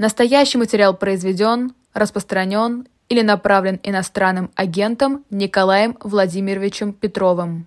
[0.00, 7.66] Настоящий материал произведен, распространен или направлен иностранным агентом Николаем Владимировичем Петровым.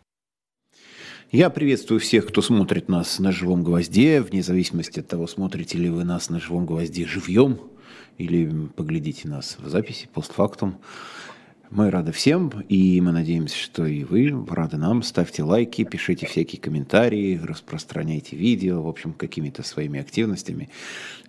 [1.31, 5.91] Я приветствую всех, кто смотрит нас на живом гвозде, вне зависимости от того, смотрите ли
[5.91, 7.59] вы нас на живом гвозде живьем
[8.17, 10.79] или поглядите нас в записи, постфактум.
[11.75, 15.01] Мы рады всем, и мы надеемся, что и вы рады нам.
[15.01, 20.69] Ставьте лайки, пишите всякие комментарии, распространяйте видео, в общем, какими-то своими активностями,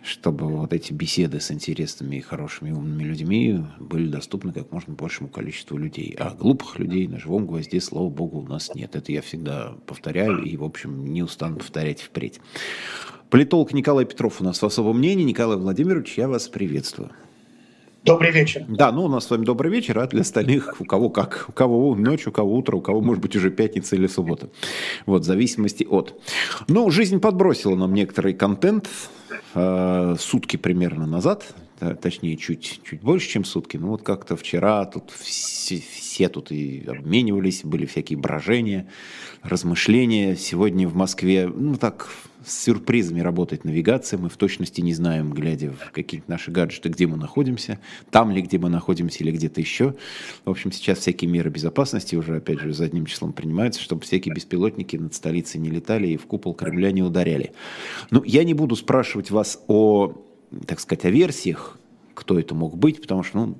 [0.03, 5.31] чтобы вот эти беседы с интересными и хорошими умными людьми были доступны как можно большему
[5.31, 6.15] количеству людей.
[6.19, 8.97] А глупых людей на живом гвозде, слава богу, у нас нет.
[8.97, 12.39] Это я всегда повторяю и, в общем, не устану повторять впредь.
[13.31, 15.25] Политолог Николай Петров у нас в особом мнении.
[15.25, 17.13] Николай Владимирович, я вас приветствую.
[18.05, 18.67] Добрый вечер.
[18.69, 21.47] Да, ну у нас с вами добрый вечер, а для остальных у кого как.
[21.49, 24.51] У кого ночь, у кого утро, у кого, может быть, уже пятница или суббота.
[25.07, 26.21] Вот, в зависимости от.
[26.69, 28.91] Ну, жизнь подбросила нам некоторый контент
[29.55, 31.55] э, сутки примерно назад,
[32.03, 33.79] точнее, чуть, чуть больше, чем сутки.
[33.79, 35.83] Ну, вот как-то вчера тут все,
[36.15, 38.87] все тут и обменивались, были всякие брожения,
[39.43, 40.37] размышления.
[40.37, 42.09] Сегодня в Москве, ну, так,
[42.47, 44.17] с сюрпризами работает навигация.
[44.17, 47.81] Мы в точности не знаем, глядя в какие-то наши гаджеты, где мы находимся,
[48.13, 49.97] там ли, где мы находимся или где-то еще.
[50.45, 54.97] В общем, сейчас всякие меры безопасности уже, опять же, задним числом принимаются, чтобы всякие беспилотники
[54.97, 57.55] над столицей не летали и в купол Кремля не ударяли.
[58.13, 60.13] Ну, я не буду спрашивать вас о,
[60.65, 61.77] так сказать, о версиях,
[62.15, 63.59] кто это мог быть, потому что, ну,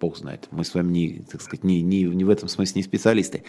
[0.00, 0.48] Бог знает.
[0.50, 3.44] Мы с вами не, так сказать, не, не, не в этом смысле не специалисты.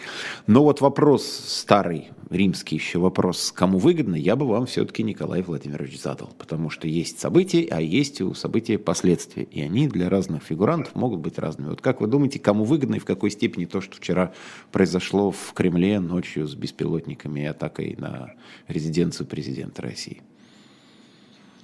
[0.46, 6.00] Но вот вопрос старый, римский еще вопрос, кому выгодно, я бы вам все-таки, Николай Владимирович,
[6.00, 6.30] задал.
[6.38, 9.44] Потому что есть события, а есть у события последствия.
[9.44, 11.70] И они для разных фигурантов могут быть разными.
[11.70, 14.32] Вот как вы думаете, кому выгодно и в какой степени то, что вчера
[14.72, 18.34] произошло в Кремле ночью с беспилотниками и атакой на
[18.68, 20.22] резиденцию президента России?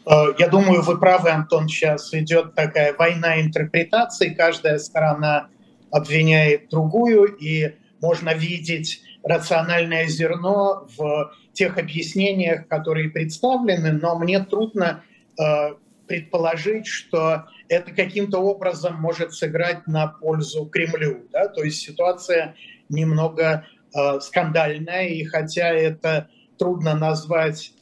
[0.07, 5.49] Э, я думаю, вы правы, Антон, сейчас идет такая война интерпретаций, каждая сторона
[5.91, 15.03] обвиняет другую, и можно видеть рациональное зерно в тех объяснениях, которые представлены, но мне трудно
[15.41, 15.75] э,
[16.06, 21.27] предположить, что это каким-то образом может сыграть на пользу Кремлю.
[21.33, 21.49] Да?
[21.49, 22.55] То есть ситуация
[22.88, 26.28] немного э, скандальная, и хотя это
[26.59, 27.73] трудно назвать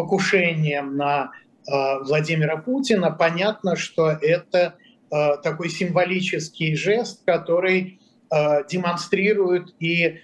[0.00, 1.30] покушением на
[1.66, 4.74] э, Владимира Путина, понятно, что это
[5.10, 10.20] э, такой символический жест, который э, демонстрирует и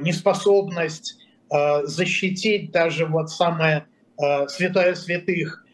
[0.00, 1.18] неспособность
[1.84, 3.84] защитить даже вот самое
[4.48, 5.64] святое святых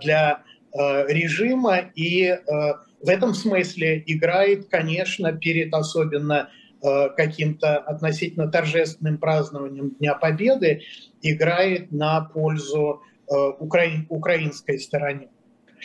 [0.00, 1.90] для режима.
[1.96, 6.48] И в этом смысле играет, конечно, перед особенно
[7.16, 10.82] каким-то относительно торжественным празднованием Дня Победы,
[11.22, 14.04] играет на пользу э, укра...
[14.08, 15.28] украинской стороне.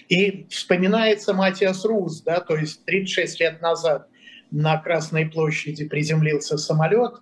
[0.10, 4.08] И вспоминается Матиас Рус, да, то есть 36 лет назад
[4.52, 7.14] на Красной площади приземлился самолет,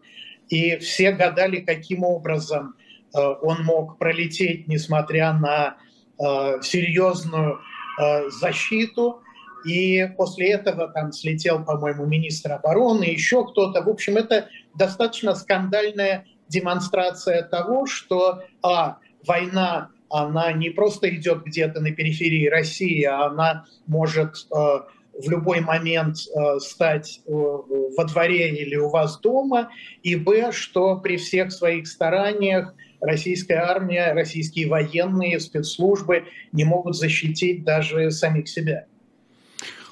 [0.49, 2.75] и все гадали, каким образом
[3.13, 5.77] э, он мог пролететь, несмотря на
[6.19, 7.59] э, серьезную
[8.29, 9.23] защиту.
[9.67, 13.81] И после этого там слетел, по-моему, министр обороны, еще кто-то.
[13.81, 21.81] В общем, это достаточно скандальная демонстрация того, что а, война она не просто идет где-то
[21.81, 28.55] на периферии России, а она может э, в любой момент э, стать э, во дворе
[28.55, 29.69] или у вас дома,
[30.03, 37.63] и б, что при всех своих стараниях российская армия, российские военные спецслужбы не могут защитить
[37.63, 38.85] даже самих себя.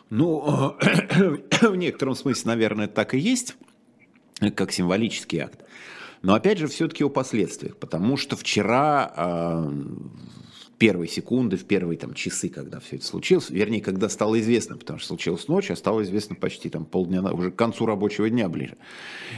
[0.09, 0.75] Ну,
[1.61, 3.55] в некотором смысле, наверное, так и есть,
[4.55, 5.61] как символический акт.
[6.21, 9.71] Но опять же, все-таки о последствиях, потому что вчера э,
[10.77, 14.99] первые секунды, в первые там, часы, когда все это случилось, вернее, когда стало известно, потому
[14.99, 18.77] что случилось ночью, а стало известно почти там полдня, уже к концу рабочего дня ближе.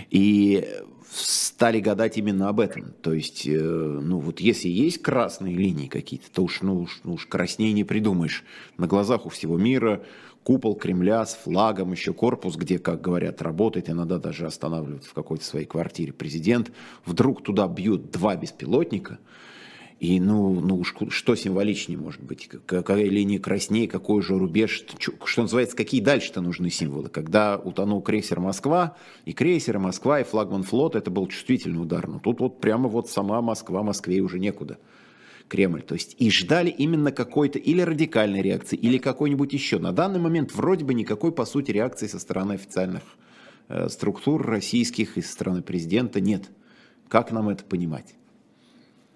[0.10, 0.66] И
[1.12, 2.94] стали гадать именно об этом.
[3.02, 7.14] То есть, э, ну вот если есть красные линии какие-то, то уж, ну, уж, ну,
[7.14, 8.44] уж краснее не придумаешь.
[8.78, 10.04] На глазах у всего мира
[10.48, 15.44] купол Кремля с флагом, еще корпус, где, как говорят, работает, иногда даже останавливается в какой-то
[15.44, 16.72] своей квартире президент.
[17.06, 19.20] Вдруг туда бьют два беспилотника,
[20.00, 22.48] и ну, ну что символичнее может быть?
[22.66, 24.86] Какая линия краснее, какой же рубеж?
[25.26, 27.10] Что называется, какие дальше-то нужны символы?
[27.10, 28.96] Когда утонул крейсер «Москва»,
[29.26, 32.08] и крейсер «Москва», и флагман флота, это был чувствительный удар.
[32.08, 34.78] Но тут вот прямо вот сама Москва, Москве уже некуда.
[35.48, 35.82] Кремль.
[35.82, 39.80] То есть и ждали именно какой-то или радикальной реакции, или какой-нибудь еще.
[39.80, 43.04] На данный момент вроде бы никакой, по сути, реакции со стороны официальных
[43.70, 46.44] э, структур российских и со стороны президента нет.
[47.08, 48.16] Как нам это понимать?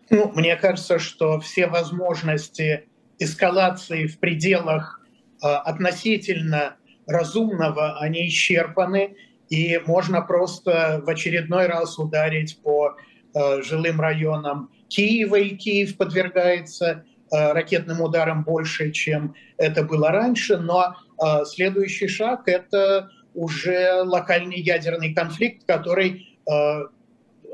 [0.09, 2.87] Ну, мне кажется, что все возможности
[3.19, 5.01] эскалации в пределах
[5.41, 6.75] относительно
[7.07, 9.15] разумного, они исчерпаны,
[9.49, 12.95] и можно просто в очередной раз ударить по
[13.33, 20.97] жилым районам Киева, и Киев подвергается ракетным ударам больше, чем это было раньше, но
[21.45, 26.37] следующий шаг– это уже локальный ядерный конфликт, который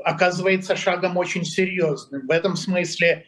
[0.04, 2.26] оказывается шагом очень серьезным.
[2.26, 3.24] В этом смысле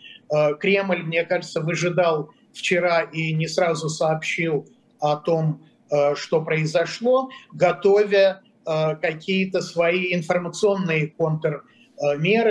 [0.59, 4.67] Кремль, мне кажется, выжидал вчера и не сразу сообщил
[4.99, 11.63] о том, Э, что произошло, готовя э, какие-то свои информационные контрмеры,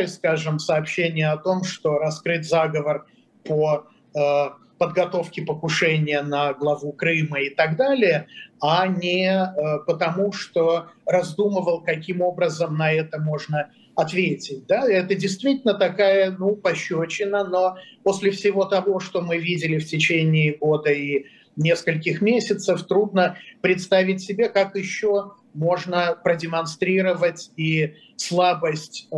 [0.07, 3.05] скажем, сообщение о том, что раскрыт заговор
[3.43, 3.85] по
[4.15, 8.27] э, подготовке покушения на главу Крыма и так далее,
[8.61, 9.53] а не
[9.85, 14.65] потому, что раздумывал, каким образом на это можно ответить.
[14.67, 14.89] Да?
[14.89, 20.91] Это действительно такая ну, пощечина, но после всего того, что мы видели в течение года
[20.91, 21.25] и
[21.55, 29.15] нескольких месяцев, трудно представить себе, как еще можно продемонстрировать и слабость э,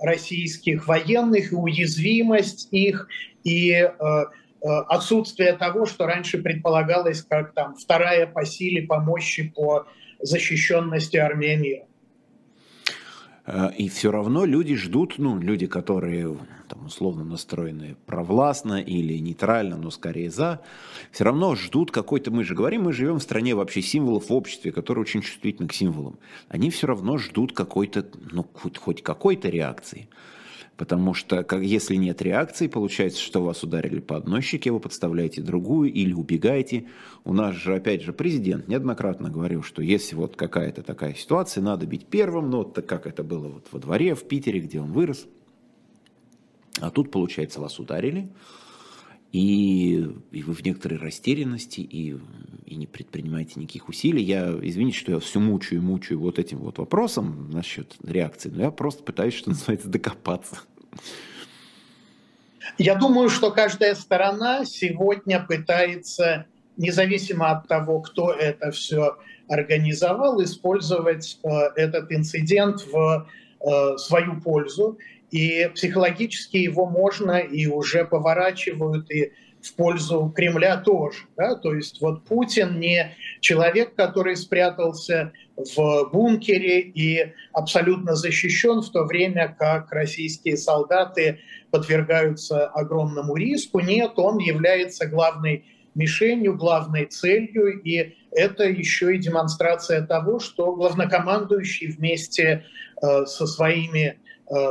[0.00, 3.08] российских военных, и уязвимость их,
[3.44, 9.52] и э, э, отсутствие того, что раньше предполагалось как там вторая по силе, по мощи,
[9.54, 9.86] по
[10.20, 11.86] защищенности армии мира.
[13.46, 16.36] Э, и все равно люди ждут, ну, люди, которые
[16.68, 20.60] там, условно настроены провластно или нейтрально, но скорее за,
[21.10, 24.72] все равно ждут какой-то, мы же говорим, мы живем в стране вообще символов в обществе,
[24.72, 26.18] которые очень чувствительны к символам.
[26.48, 30.08] Они все равно ждут какой-то, ну, хоть, хоть какой-то реакции.
[30.76, 35.42] Потому что как, если нет реакции, получается, что вас ударили по одной щеке, вы подставляете
[35.42, 36.86] другую или убегаете.
[37.24, 41.86] У нас же, опять же, президент неоднократно говорил, что если вот какая-то такая ситуация, надо
[41.86, 45.26] бить первым, но вот как это было вот во дворе в Питере, где он вырос.
[46.80, 48.30] А тут, получается, вас ударили,
[49.32, 52.16] и, и вы в некоторой растерянности, и,
[52.66, 54.22] и не предпринимаете никаких усилий.
[54.22, 58.64] Я, извините, что я все мучаю и мучаю вот этим вот вопросом насчет реакции, но
[58.64, 60.58] я просто пытаюсь, что называется, докопаться.
[62.76, 66.46] Я думаю, что каждая сторона сегодня пытается,
[66.76, 69.16] независимо от того, кто это все
[69.48, 73.26] организовал, использовать э, этот инцидент в
[73.60, 74.98] э, свою пользу.
[75.32, 79.32] И психологически его можно и уже поворачивают и
[79.62, 81.20] в пользу Кремля тоже.
[81.36, 81.54] Да?
[81.54, 89.04] То есть вот Путин не человек, который спрятался в бункере и абсолютно защищен, в то
[89.04, 91.38] время как российские солдаты
[91.70, 93.80] подвергаются огромному риску.
[93.80, 95.64] Нет, он является главной
[95.94, 102.64] мишенью, главной целью, и это еще и демонстрация того, что главнокомандующий вместе
[103.02, 104.18] э, со своими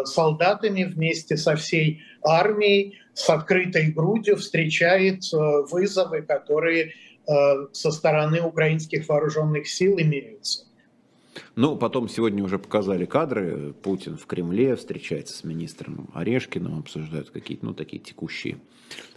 [0.05, 5.37] солдатами вместе со всей армией с открытой грудью встречает э,
[5.69, 6.93] вызовы, которые
[7.27, 7.31] э,
[7.73, 10.65] со стороны украинских вооруженных сил имеются.
[11.55, 13.73] Ну, потом сегодня уже показали кадры.
[13.81, 18.59] Путин в Кремле встречается с министром Орешкиным, обсуждают какие-то, ну, такие текущие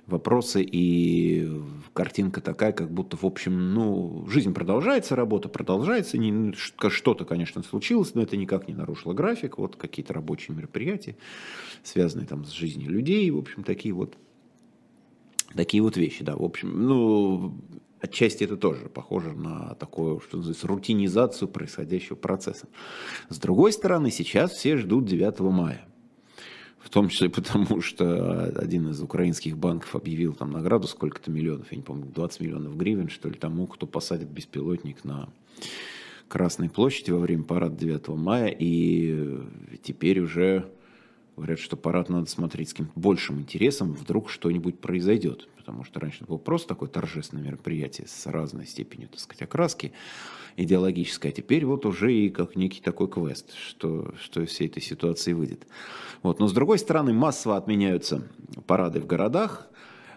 [0.06, 1.50] вопросы, и
[1.93, 8.14] картинка такая, как будто, в общем, ну, жизнь продолжается, работа продолжается, не, что-то, конечно, случилось,
[8.14, 11.16] но это никак не нарушило график, вот какие-то рабочие мероприятия,
[11.82, 14.16] связанные там с жизнью людей, в общем, такие вот,
[15.55, 17.55] такие вот вещи, да, в общем, ну,
[18.05, 22.69] Отчасти это тоже похоже на такую, что называется, рутинизацию происходящего процесса.
[23.31, 25.88] С другой стороны, сейчас все ждут 9 мая.
[26.81, 31.78] В том числе потому, что один из украинских банков объявил там награду сколько-то миллионов, я
[31.78, 35.31] не помню, 20 миллионов гривен, что ли, тому, кто посадит беспилотник на
[36.28, 38.55] Красной площади во время парада 9 мая.
[38.59, 39.40] И
[39.83, 40.71] теперь уже
[41.37, 45.49] говорят, что парад надо смотреть с каким-то большим интересом, вдруг что-нибудь произойдет.
[45.57, 49.93] Потому что раньше это было просто такое торжественное мероприятие с разной степенью, так сказать, окраски
[50.57, 51.31] идеологической.
[51.31, 55.33] А теперь вот уже и как некий такой квест, что, что из всей этой ситуации
[55.33, 55.67] выйдет.
[56.23, 56.38] Вот.
[56.38, 58.29] Но с другой стороны, массово отменяются
[58.67, 59.69] парады в городах,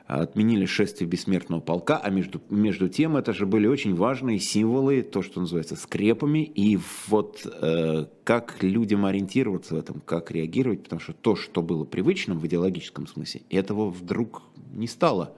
[0.07, 5.21] отменили шествие бессмертного полка, а между, между тем это же были очень важные символы, то,
[5.21, 11.11] что называется скрепами, и вот э, как людям ориентироваться в этом, как реагировать, потому что
[11.11, 15.33] то, что было привычным в идеологическом смысле, этого вдруг не стало.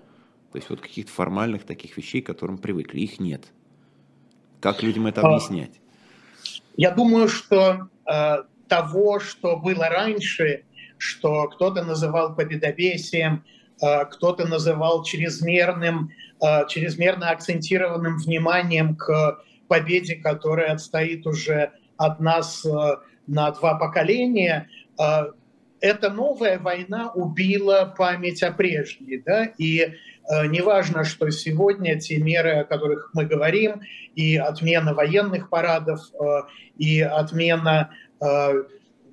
[0.52, 3.48] То есть вот каких-то формальных таких вещей, к которым привыкли, их нет.
[4.62, 5.80] Как людям это а, объяснять?
[6.78, 10.64] Я думаю, что э, того, что было раньше,
[10.98, 20.74] что кто-то называл победобесием, э, кто-то называл чрезмерным, э, чрезмерно акцентированным вниманием к победе, которая
[20.74, 24.68] отстоит уже от нас э, на два поколения.
[25.82, 29.94] Эта новая война убила память о прежней, да, и
[30.48, 33.82] Неважно, что сегодня те меры, о которых мы говорим,
[34.14, 36.02] и отмена военных парадов,
[36.78, 37.90] и отмена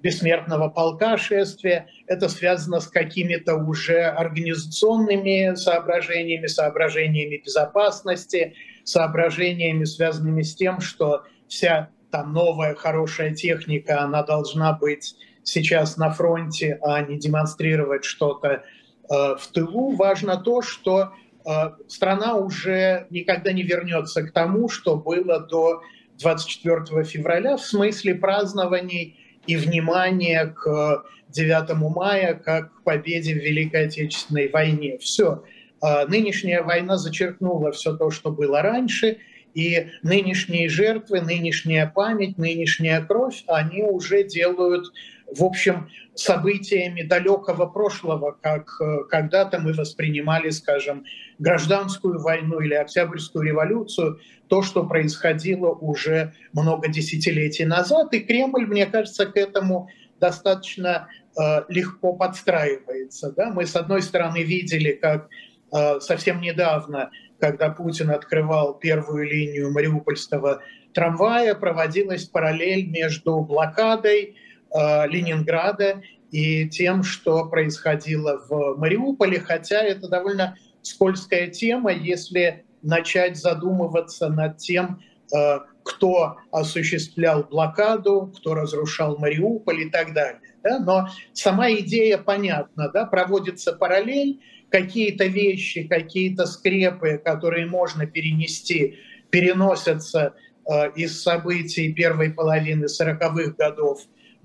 [0.06, 10.54] бессмертного полка шествия, это связано с какими-то уже организационными соображениями, соображениями безопасности, соображениями, связанными с
[10.54, 17.18] тем, что вся там новая хорошая техника, она должна быть сейчас на фронте, а не
[17.18, 18.62] демонстрировать что-то э,
[19.08, 19.96] в тылу.
[19.96, 21.10] Важно то, что
[21.44, 21.50] э,
[21.88, 25.82] страна уже никогда не вернется к тому, что было до
[26.20, 33.86] 24 февраля в смысле празднований и внимания к 9 мая как к победе в Великой
[33.86, 34.98] Отечественной войне.
[34.98, 35.44] Все.
[35.82, 39.18] Э, нынешняя война зачеркнула все то, что было раньше–
[39.56, 44.92] и нынешние жертвы, нынешняя память, нынешняя кровь, они уже делают,
[45.32, 51.04] в общем, событиями далекого прошлого, как э, когда-то мы воспринимали, скажем,
[51.38, 58.14] гражданскую войну или Октябрьскую революцию, то, что происходило уже много десятилетий назад.
[58.14, 59.88] И Кремль, мне кажется, к этому
[60.20, 63.32] достаточно э, легко подстраивается.
[63.32, 63.50] Да?
[63.50, 65.28] Мы, с одной стороны, видели, как
[65.72, 70.62] э, совсем недавно когда Путин открывал первую линию Мариупольского
[70.94, 74.36] трамвая, проводилась параллель между блокадой
[74.74, 83.36] э, Ленинграда и тем, что происходило в Мариуполе, хотя это довольно скользкая тема, если начать
[83.36, 85.00] задумываться над тем,
[85.34, 90.40] э, кто осуществлял блокаду, кто разрушал Мариуполь и так далее.
[90.62, 90.78] Да?
[90.80, 93.06] Но сама идея понятна, да?
[93.06, 98.98] проводится параллель, какие-то вещи, какие-то скрепы, которые можно перенести,
[99.30, 100.34] переносятся
[100.68, 104.00] э, из событий первой половины 40-х годов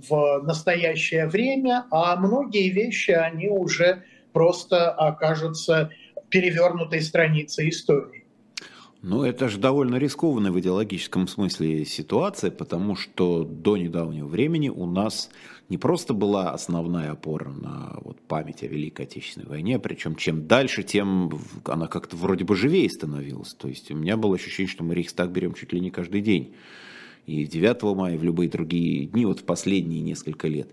[0.10, 4.04] в настоящее время, а многие вещи, они уже
[4.34, 5.92] просто окажутся
[6.30, 8.22] перевернутой страницей истории.
[9.02, 14.86] Ну, это же довольно рискованная в идеологическом смысле ситуация, потому что до недавнего времени у
[14.86, 15.32] нас
[15.70, 20.84] не просто была основная опора на вот, память о Великой Отечественной войне, причем чем дальше,
[20.84, 21.32] тем
[21.66, 23.56] она как-то вроде бы живее становилась.
[23.56, 26.54] То есть у меня было ощущение, что мы Рейхстаг берем чуть ли не каждый день.
[27.26, 30.70] И 9 мая, и в любые другие дни, вот в последние несколько лет.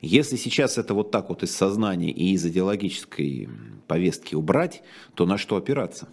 [0.00, 3.48] Если сейчас это вот так вот из сознания и из идеологической
[3.86, 4.82] повестки убрать,
[5.14, 6.08] то на что опираться?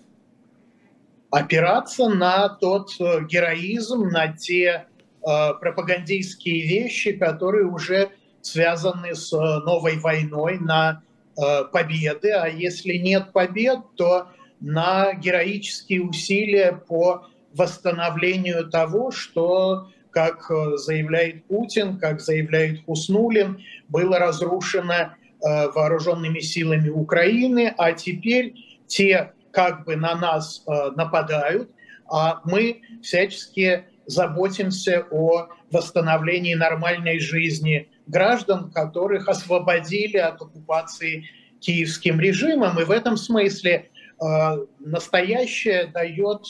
[1.31, 4.87] Опираться на тот э, героизм, на те
[5.25, 8.09] Э, пропагандистские вещи, которые уже
[8.41, 11.01] связаны с э, новой войной на
[11.37, 14.27] э, победы, а если нет побед, то
[14.59, 25.13] на героические усилия по восстановлению того, что, как заявляет Путин, как заявляет Хуснулин, было разрушено
[25.41, 28.53] вооруженными силами Украины, а теперь
[28.87, 31.69] те как бы на нас нападают,
[32.09, 41.25] а мы всячески заботимся о восстановлении нормальной жизни граждан, которых освободили от оккупации
[41.59, 42.79] киевским режимом.
[42.79, 43.89] И в этом смысле
[44.21, 46.45] э, настоящее дает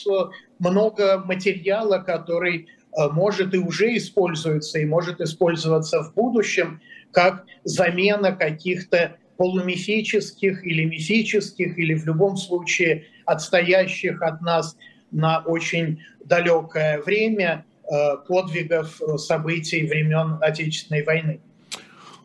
[0.64, 2.68] много материала, который
[2.98, 10.86] э, может и уже используется, и может использоваться в будущем как замена каких-то полумифических или
[10.86, 14.78] мифических, или в любом случае отстоящих от нас
[15.12, 21.40] на очень далекое время э, подвигов, э, событий времен Отечественной войны.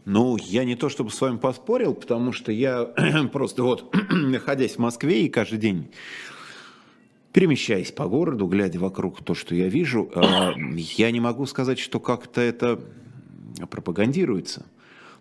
[0.04, 2.84] Ну, я не то чтобы с вами поспорил, потому что я
[3.32, 5.90] просто вот, находясь в Москве и каждый день
[7.32, 10.52] перемещаясь по городу, глядя вокруг то, что я вижу, э,
[10.96, 12.80] я не могу сказать, что как-то это
[13.70, 14.66] пропагандируется.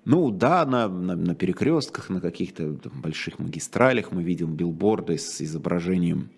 [0.05, 6.29] Ну да, на, на, на перекрестках, на каких-то больших магистралях мы видим билборды с изображением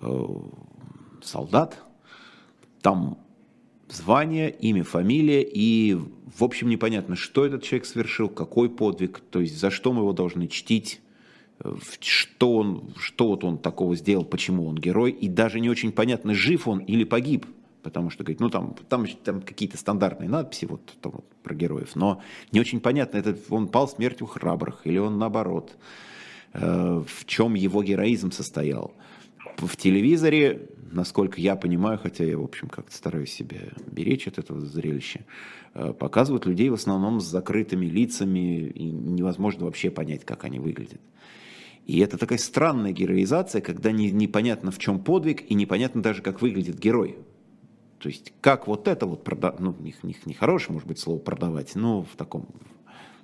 [0.00, 0.26] Э,
[1.22, 1.82] солдат,
[2.82, 3.18] там
[3.88, 9.58] звание, имя, фамилия, и, в общем, непонятно, что этот человек совершил, какой подвиг, то есть
[9.58, 11.00] за что мы его должны чтить,
[12.00, 16.34] что он, что вот он такого сделал, почему он герой, и даже не очень понятно,
[16.34, 17.46] жив он или погиб,
[17.82, 21.90] потому что, говорит, ну там, там, там какие-то стандартные надписи вот, там, вот про героев,
[21.94, 22.22] но
[22.52, 25.76] не очень понятно, это он пал смертью храбрых, или он наоборот,
[26.52, 28.94] э, в чем его героизм состоял
[29.56, 33.58] в телевизоре, насколько я понимаю, хотя я, в общем, как-то стараюсь себя
[33.90, 35.24] беречь от этого зрелища,
[35.74, 41.00] э, показывают людей в основном с закрытыми лицами, и невозможно вообще понять, как они выглядят.
[41.88, 46.42] И это такая странная героизация, когда не, непонятно, в чем подвиг, и непонятно даже, как
[46.42, 47.16] выглядит герой.
[47.98, 49.56] То есть, как вот это вот, прода...
[49.58, 52.46] ну, не, не, не хорошее, может быть, слово продавать, но в таком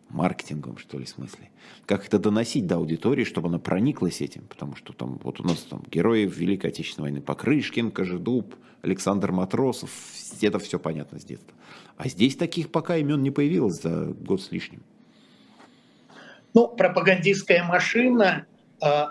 [0.08, 1.50] маркетинговом, что ли, смысле.
[1.84, 5.58] Как это доносить до аудитории, чтобы она прониклась этим, потому что там вот у нас
[5.58, 9.90] там герои Великой Отечественной войны Покрышкин, Кожедуб, Александр Матросов,
[10.40, 11.54] это все понятно с детства.
[11.98, 14.82] А здесь таких пока имен не появилось за год с лишним.
[16.54, 18.46] Ну, пропагандистская машина,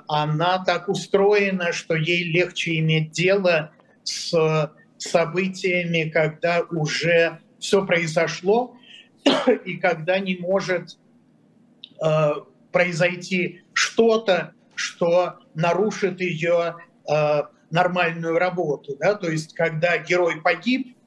[0.07, 3.71] она так устроена, что ей легче иметь дело
[4.03, 8.77] с событиями, когда уже все произошло,
[9.65, 10.97] и когда не может
[12.03, 12.31] э,
[12.71, 16.75] произойти что-то, что нарушит ее
[17.09, 18.95] э, нормальную работу.
[18.99, 19.15] Да?
[19.15, 20.97] То есть, когда герой погиб,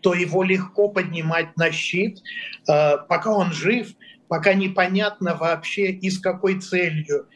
[0.00, 2.20] то его легко поднимать на щит,
[2.68, 3.88] э, пока он жив,
[4.28, 7.26] пока непонятно вообще и с какой целью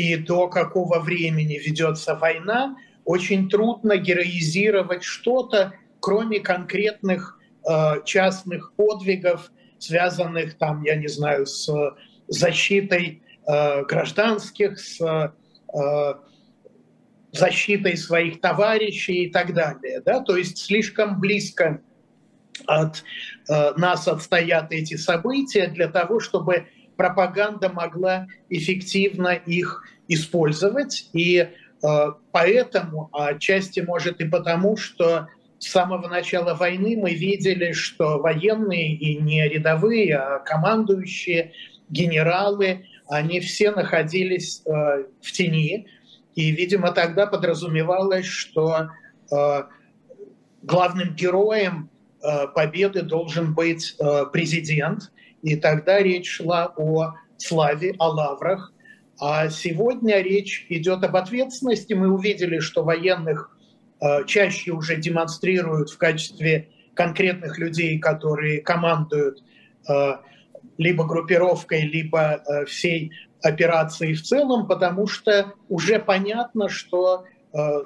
[0.00, 9.50] и до какого времени ведется война, очень трудно героизировать что-то, кроме конкретных Э, частных подвигов,
[9.78, 11.70] связанных там, я не знаю, с
[12.26, 16.14] защитой э, гражданских, с э,
[17.32, 20.00] защитой своих товарищей и так далее.
[20.00, 20.20] Да?
[20.20, 21.82] То есть слишком близко
[22.66, 23.04] от
[23.48, 26.66] нас отстоят эти события для того, чтобы
[27.00, 31.08] пропаганда могла эффективно их использовать.
[31.14, 31.48] И
[32.30, 35.28] поэтому, а отчасти может и потому, что
[35.58, 41.52] с самого начала войны мы видели, что военные и не рядовые, а командующие,
[41.88, 44.70] генералы, они все находились э,
[45.22, 45.86] в тени.
[46.34, 48.90] И, видимо, тогда подразумевалось, что
[49.32, 49.62] э,
[50.62, 51.88] главным героем
[52.22, 55.10] э, победы должен быть э, президент.
[55.42, 58.72] И тогда речь шла о славе, о лаврах.
[59.20, 61.92] А сегодня речь идет об ответственности.
[61.92, 63.56] Мы увидели, что военных
[64.00, 69.42] Э, чаще уже демонстрируют в качестве конкретных людей, которые командуют
[69.88, 70.12] э,
[70.78, 77.24] либо группировкой, либо э, всей операцией в целом, потому что уже понятно, что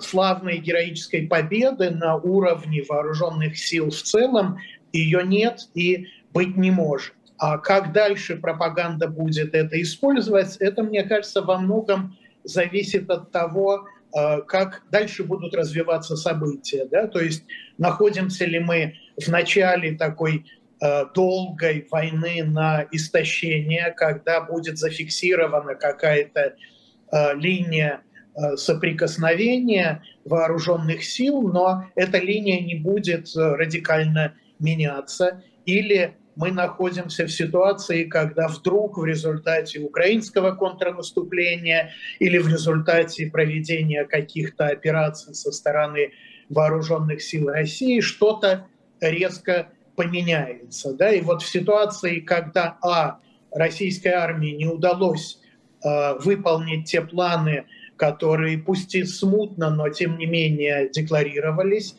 [0.00, 4.58] славной героической победы на уровне вооруженных сил в целом
[4.93, 7.14] ее нет и быть не может.
[7.36, 13.86] А как дальше пропаганда будет это использовать, это, мне кажется, во многом зависит от того,
[14.14, 16.86] Э, как дальше будут развиваться события.
[16.90, 17.08] Да?
[17.08, 17.44] То есть
[17.78, 20.47] находимся ли мы в начале такой
[20.80, 26.54] э, долгой войны на истощение, когда будет зафиксирована какая-то
[27.12, 28.00] э, линия
[28.56, 38.04] соприкосновения вооруженных сил, но эта линия не будет радикально меняться, или мы находимся в ситуации,
[38.04, 46.12] когда вдруг в результате украинского контрнаступления или в результате проведения каких-то операций со стороны
[46.49, 48.66] вооруженных сил России что-то
[49.00, 50.92] резко поменяется.
[50.94, 51.12] Да?
[51.12, 53.20] И вот в ситуации, когда а,
[53.54, 55.38] российской армии не удалось
[55.84, 57.66] э, выполнить те планы,
[57.97, 61.94] которые пусть и смутно, но тем не менее декларировались,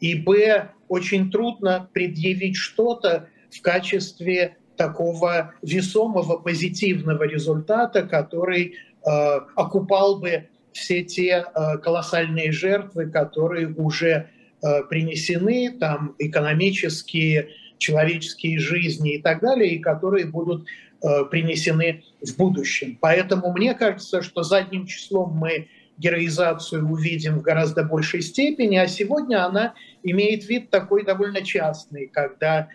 [0.00, 9.10] и б, очень трудно предъявить что-то, в качестве такого весомого позитивного результата, который э,
[9.54, 14.28] окупал бы все те э, колоссальные жертвы, которые уже
[14.62, 20.66] э, принесены, там экономические, человеческие жизни и так далее, и которые будут
[21.02, 22.98] э, принесены в будущем.
[23.00, 29.46] Поэтому мне кажется, что задним числом мы героизацию увидим в гораздо большей степени, а сегодня
[29.46, 32.68] она имеет вид такой довольно частный, когда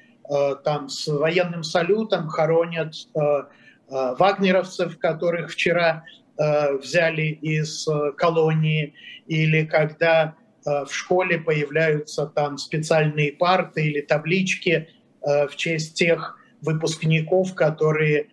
[0.63, 3.43] там с военным салютом хоронят э, э,
[4.17, 6.03] вагнеровцев, которых вчера
[6.37, 8.95] взяли из колонии,
[9.27, 10.33] или когда
[10.65, 14.89] в школе появляются там специальные парты или таблички
[15.21, 18.29] в честь тех выпускников, которые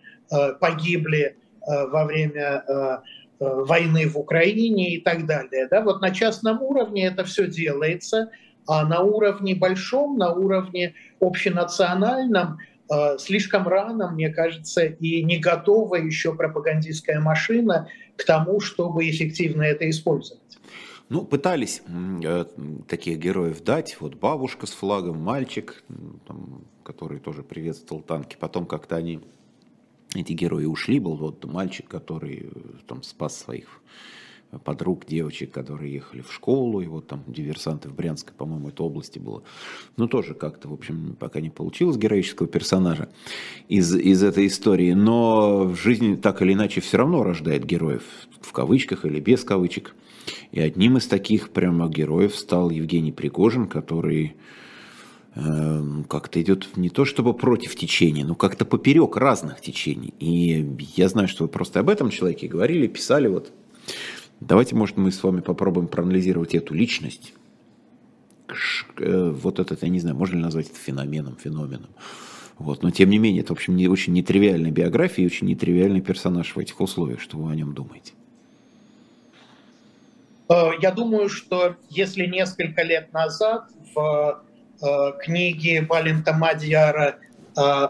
[0.59, 1.35] погибли
[1.67, 3.03] во время
[3.39, 5.67] войны в Украине и так далее.
[5.69, 8.31] Да, вот на частном уровне это все делается–
[8.69, 12.59] а на уровне большом, на уровне общенациональном
[12.91, 19.63] э, слишком рано, мне кажется, и не готова еще пропагандистская машина к тому, чтобы эффективно
[19.63, 20.59] это использовать.
[21.09, 21.81] Ну, пытались
[22.23, 22.45] э,
[22.87, 23.97] таких героев дать.
[23.99, 25.83] Вот бабушка с флагом, мальчик,
[26.27, 28.37] там, который тоже приветствовал танки.
[28.39, 29.19] Потом как-то они,
[30.13, 30.99] эти герои ушли.
[30.99, 33.81] Был вот мальчик, который э, там спас своих
[34.57, 39.19] подруг девочек, которые ехали в школу, и вот там диверсанты в Брянской, по-моему, это области
[39.19, 39.43] было.
[39.97, 43.09] Ну, тоже как-то, в общем, пока не получилось героического персонажа
[43.67, 48.03] из, из этой истории, но в жизни так или иначе все равно рождает героев,
[48.41, 49.95] в кавычках или без кавычек.
[50.51, 54.35] И одним из таких прямо героев стал Евгений Пригожин, который
[55.35, 60.13] э, как-то идет не то чтобы против течения, но как-то поперек разных течений.
[60.19, 63.27] И я знаю, что вы просто об этом человеке говорили, писали.
[63.27, 63.51] Вот.
[64.39, 67.33] Давайте, может, мы с вами попробуем проанализировать эту личность.
[68.97, 71.89] Э, вот этот, я не знаю, можно ли назвать это феноменом, феноменом.
[72.57, 72.83] Вот.
[72.83, 76.55] Но тем не менее, это, в общем, не, очень нетривиальная биография и очень нетривиальный персонаж
[76.55, 77.19] в этих условиях.
[77.19, 78.13] Что вы о нем думаете?
[80.49, 84.41] Э, я думаю, что если несколько лет назад в
[84.81, 84.85] э,
[85.21, 87.19] книге Валента Мадьяра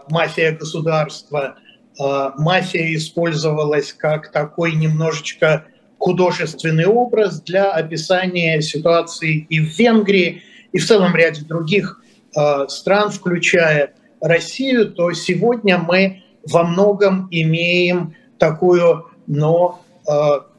[0.08, 1.56] «Мафия государства»
[1.98, 5.66] мафия использовалась как такой немножечко
[6.00, 12.00] художественный образ для описания ситуации и в Венгрии, и в целом ряде других
[12.68, 19.82] стран, включая Россию, то сегодня мы во многом имеем такое но,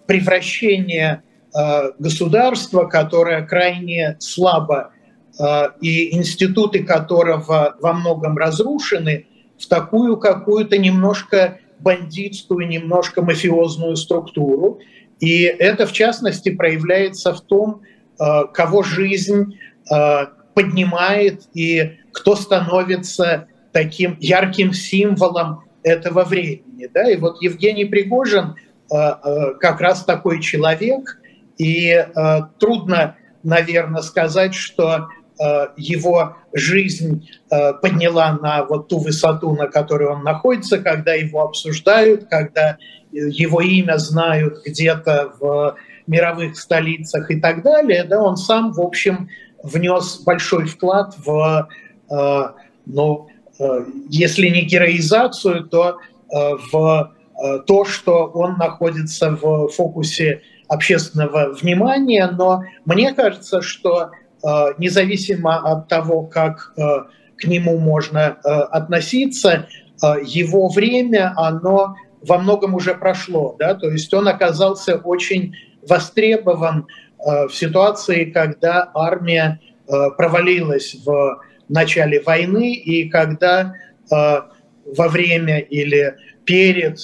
[0.06, 1.24] превращение
[1.54, 4.92] Э, государства, которое крайне слабо,
[5.38, 5.44] э,
[5.82, 9.26] и институты которого во многом разрушены,
[9.60, 14.80] в такую какую-то немножко бандитскую, немножко мафиозную структуру.
[15.22, 17.82] И это, в частности, проявляется в том,
[18.20, 19.58] э, кого жизнь
[20.54, 26.88] поднимает и кто становится таким ярким символом этого времени.
[26.94, 27.10] Да?
[27.10, 28.56] И вот Евгений Пригожин
[28.90, 31.18] как раз такой человек–
[31.62, 35.02] и э, трудно, наверное, сказать, что э,
[35.76, 42.26] его жизнь э, подняла на вот ту высоту, на которой он находится, когда его обсуждают,
[42.30, 42.78] когда
[43.12, 45.76] его имя знают где-то в
[46.08, 48.04] мировых столицах и так далее.
[48.04, 49.30] Да, он сам, в общем,
[49.64, 51.68] внес большой вклад в,
[52.10, 52.42] э,
[52.86, 53.28] ну,
[53.60, 56.36] э, если не героизацию, то э,
[56.72, 64.21] в э, то, что он находится в фокусе общественного внимания, но мне кажется, что э,
[64.78, 66.82] независимо от того, как э,
[67.38, 69.68] к нему можно э, относиться,
[70.26, 75.54] его время, оно во многом уже прошло, да, то есть он оказался очень
[75.88, 76.88] востребован
[77.20, 79.60] в ситуации, когда армия
[80.18, 83.76] провалилась в начале войны и когда
[84.10, 86.98] во время или перед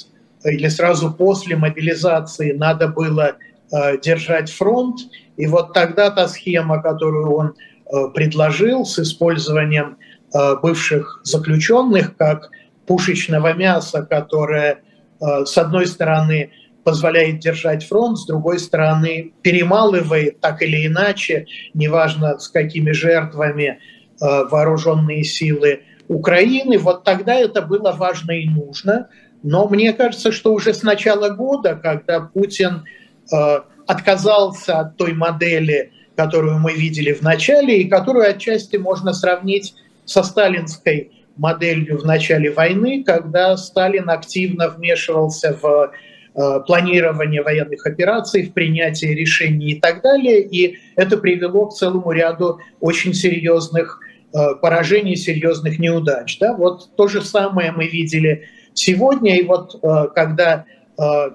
[0.43, 3.35] или сразу после мобилизации надо было
[3.71, 4.99] Э, держать фронт.
[5.37, 9.97] И вот тогда та схема, которую он э, предложил с использованием
[10.33, 12.49] э, бывших заключенных как
[12.85, 14.81] пушечного мяса, которое,
[15.19, 16.51] с одной стороны,
[16.85, 23.79] позволяет держать фронт, с другой стороны, перемалывает так или иначе, неважно с какими жертвами,
[24.21, 26.77] вооруженные силы Украины.
[26.77, 29.09] Вот тогда это было важно и нужно.
[29.43, 32.85] Но мне кажется, что уже с начала года, когда Путин
[33.31, 39.73] Э, отказался от той модели, которую мы видели в начале, и которую отчасти можно сравнить
[40.05, 45.91] со сталинской моделью в начале войны, когда Сталин активно вмешивался в
[46.35, 50.41] э, планирование военных операций, в принятие решений и так далее.
[50.41, 53.99] И это привело к целому ряду очень серьезных
[54.33, 56.39] э, поражений, серьезных неудач.
[56.39, 56.53] Да?
[56.53, 59.39] Вот то же самое мы видели сегодня.
[59.39, 59.79] И вот
[60.15, 60.76] когда Э,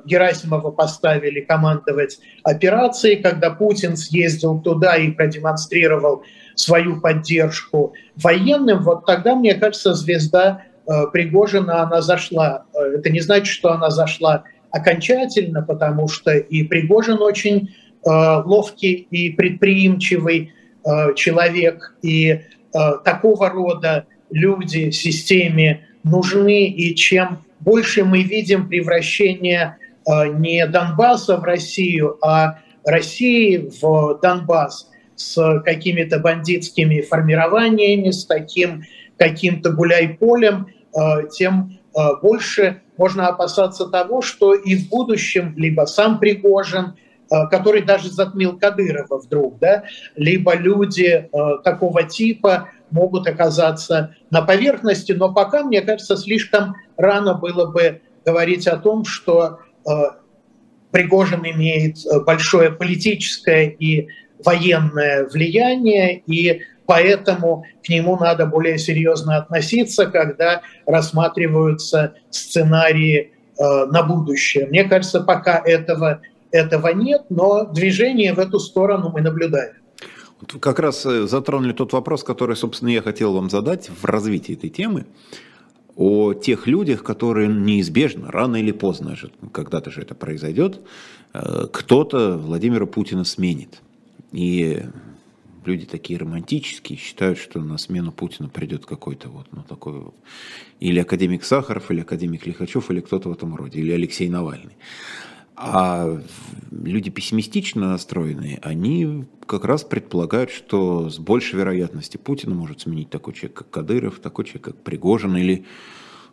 [0.05, 6.25] Герасимова поставили командовать операцией, когда Путин съездил туда и продемонстрировал
[6.57, 12.65] свою поддержку военным, вот тогда, мне кажется, звезда э, Пригожина, она зашла.
[12.75, 19.31] Э, это не значит, что она зашла окончательно, потому что и Пригожин очень ловкий и
[19.31, 20.53] предприимчивый
[21.15, 22.41] человек, и
[22.73, 31.45] такого рода люди системе нужны, и чем больше мы видим превращение э, не Донбасса в
[31.45, 38.83] Россию, а России в Донбасс с какими-то бандитскими формированиями, с таким
[39.17, 46.19] каким-то гуляй-полем, э, тем э, больше можно опасаться того, что и в будущем либо сам
[46.19, 46.95] Пригожин,
[47.51, 49.85] который даже затмил Кадырова вдруг, да,
[50.17, 51.31] либо люди
[51.65, 58.67] такого типа могут оказаться на поверхности, но пока, мне кажется, слишком рано было бы говорить
[58.69, 59.91] о том, что э,
[60.93, 64.09] Пригожин имеет э, большое политическое и
[64.45, 74.03] военное влияние, и поэтому к нему надо более серьезно относиться, когда рассматриваются сценарии э, на
[74.03, 74.67] будущее.
[74.67, 79.82] Мне кажется, пока этого, этого нет, но движение в эту сторону мы наблюдаем.
[80.61, 84.71] Как раз э, затронули тот вопрос, который, собственно, я хотел вам задать в развитии этой
[84.71, 85.07] темы
[85.97, 89.17] о тех людях, которые неизбежно, рано или поздно,
[89.53, 90.81] когда-то же это произойдет,
[91.35, 93.83] э, кто-то Владимира Путина сменит.
[94.33, 94.83] И
[95.65, 100.03] люди такие романтические, считают, что на смену Путина придет какой-то вот, ну, такой
[100.81, 104.77] или академик Сахаров, или академик Лихачев, или кто-то в этом роде, или Алексей Навальный.
[105.55, 106.19] А
[106.71, 113.35] люди пессимистично настроенные, они как раз предполагают, что с большей вероятностью Путина может сменить такой
[113.35, 115.67] человек, как Кадыров, такой человек, как Пригожин, или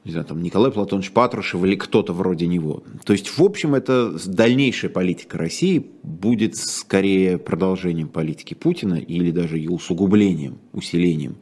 [0.05, 2.83] не знаю, там Николай Платонович Патрушев или кто-то вроде него.
[3.03, 9.57] То есть, в общем, это дальнейшая политика России будет скорее продолжением политики Путина или даже
[9.57, 11.35] ее усугублением, усилением,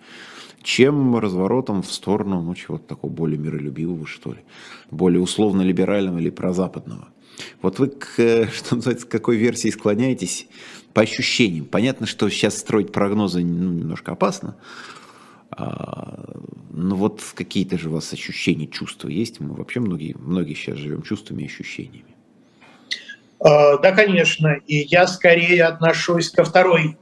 [0.63, 4.39] чем разворотом в сторону ну, чего-то такого более миролюбивого, что ли,
[4.89, 7.09] более условно-либерального или прозападного.
[7.61, 8.15] Вот вы, к,
[8.53, 10.47] что называется, к какой версии склоняетесь
[10.93, 11.65] по ощущениям?
[11.65, 14.55] Понятно, что сейчас строить прогнозы ну, немножко опасно,
[15.49, 16.23] а,
[16.71, 19.39] ну вот какие-то же у вас ощущения, чувства есть?
[19.39, 22.15] Мы вообще многие, многие сейчас живем чувствами и ощущениями.
[23.39, 24.57] А, да, конечно.
[24.67, 26.97] И я скорее отношусь ко второй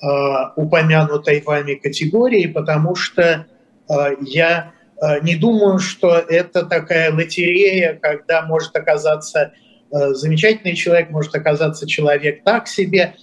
[0.00, 3.46] а, упомянутой вами категории, потому что
[4.20, 4.72] я
[5.22, 9.52] не думаю, что это такая лотерея, когда может оказаться
[10.14, 13.14] замечательный человек, может оказаться человек так себе.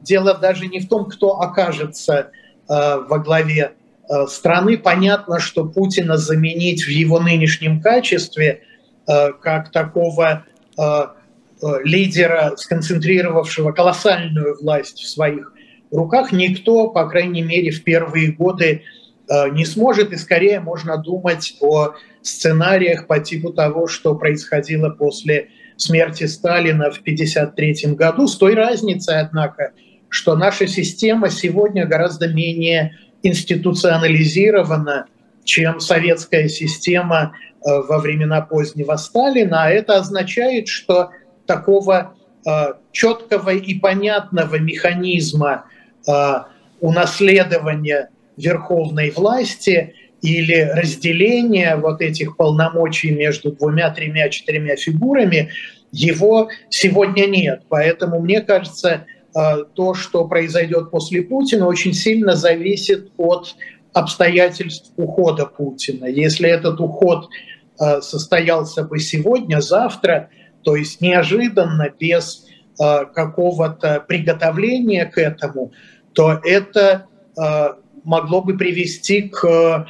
[0.00, 2.30] Дело даже не в том, кто окажется
[2.68, 3.72] во главе
[4.12, 8.62] Э, страны понятно, что Путина заменить в его нынешнем качестве
[9.06, 10.44] э, как такого
[10.76, 11.02] э,
[11.84, 15.52] лидера, сконцентрировавшего колоссальную власть в своих
[15.90, 18.82] руках, никто, по крайней мере, в первые годы
[19.52, 26.24] не сможет, и скорее можно думать о сценариях по типу того, что происходило после смерти
[26.24, 29.72] Сталина в 1953 году, с той разницей, однако,
[30.08, 35.06] что наша система сегодня гораздо менее институционализирована,
[35.44, 39.64] чем советская система э, во времена позднего Сталина.
[39.64, 41.10] А это означает, что
[41.46, 42.14] такого
[42.46, 42.50] э,
[42.92, 45.64] четкого и понятного механизма
[46.06, 46.12] э,
[46.80, 55.50] унаследования верховной власти или разделения вот этих полномочий между двумя, тремя, четырьмя фигурами,
[55.90, 57.62] его сегодня нет.
[57.68, 59.04] Поэтому, мне кажется,
[59.34, 63.54] Э, то, что произойдет после Путина, очень сильно зависит от
[63.94, 66.04] обстоятельств ухода Путина.
[66.04, 67.28] Если этот уход
[67.80, 70.28] э, состоялся бы сегодня, завтра,
[70.62, 72.46] то есть неожиданно, без
[72.78, 75.72] э, какого-то приготовления к этому,
[76.12, 77.06] то это
[78.04, 79.86] могло бы привести к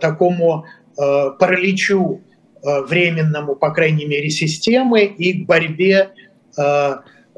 [0.00, 0.64] такому
[0.96, 2.20] параличу
[2.62, 6.10] временному, по крайней мере, системы и к борьбе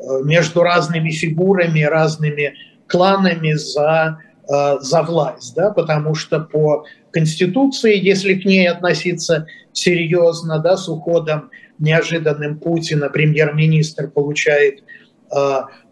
[0.02, 2.54] Э, между разными фигурами, разными
[2.88, 4.18] кланами за,
[4.48, 10.88] э, за власть, да, потому что по Конституции, если к ней относиться серьезно, да, с
[10.88, 14.82] уходом неожиданным Путина премьер-министр получает э,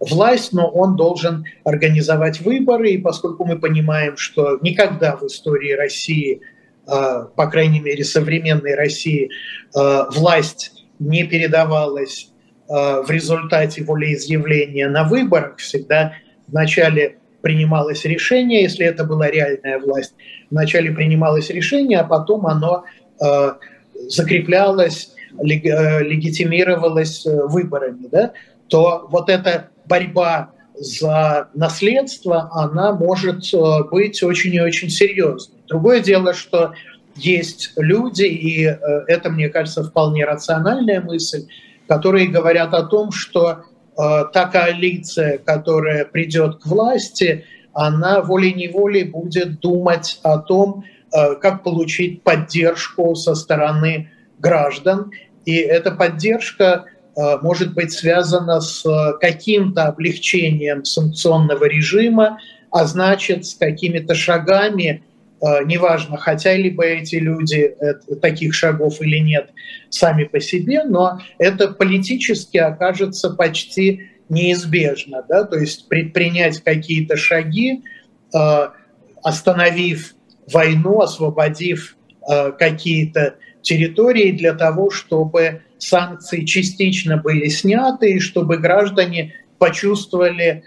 [0.01, 6.41] власть, но он должен организовать выборы, и поскольку мы понимаем, что никогда в истории России,
[6.87, 9.31] э, по крайней мере современной России,
[9.75, 12.31] э, власть не передавалась
[12.71, 16.13] Э, в результате волеизъявления на выборах всегда
[16.47, 20.15] вначале принималось решение, если это была реальная власть,
[20.51, 22.85] вначале принималось решение, а потом оно
[23.21, 23.53] э,
[24.09, 28.35] закреплялось, э, легитимировалось выборами, да,
[28.71, 33.45] то вот эта борьба за наследство, она может
[33.91, 35.59] быть очень и очень серьезной.
[35.69, 36.73] Другое дело, что
[37.17, 38.63] есть люди, и
[39.09, 41.47] это, мне кажется, вполне рациональная мысль,
[41.87, 49.61] которые говорят о том, что э, та коалиция, которая придет к власти, она волей-неволей будет
[49.61, 55.11] думать о том, э, как получить поддержку со стороны граждан.
[55.45, 58.85] И эта поддержка э, может быть связана с
[59.21, 62.39] каким-то облегчением санкционного режима,
[62.71, 65.03] а значит с какими-то шагами,
[65.43, 67.75] Э, неважно, хотели бы эти люди
[68.21, 69.51] таких шагов или нет
[69.89, 75.25] сами по себе, но это политически окажется почти неизбежно.
[75.29, 75.45] Да?
[75.45, 77.83] То есть предпринять какие-то шаги,
[78.35, 78.69] э,
[79.23, 80.15] остановив
[80.47, 81.97] войну, освободив
[82.31, 90.65] э, какие-то территории для того, чтобы санкции частично были сняты и чтобы граждане почувствовали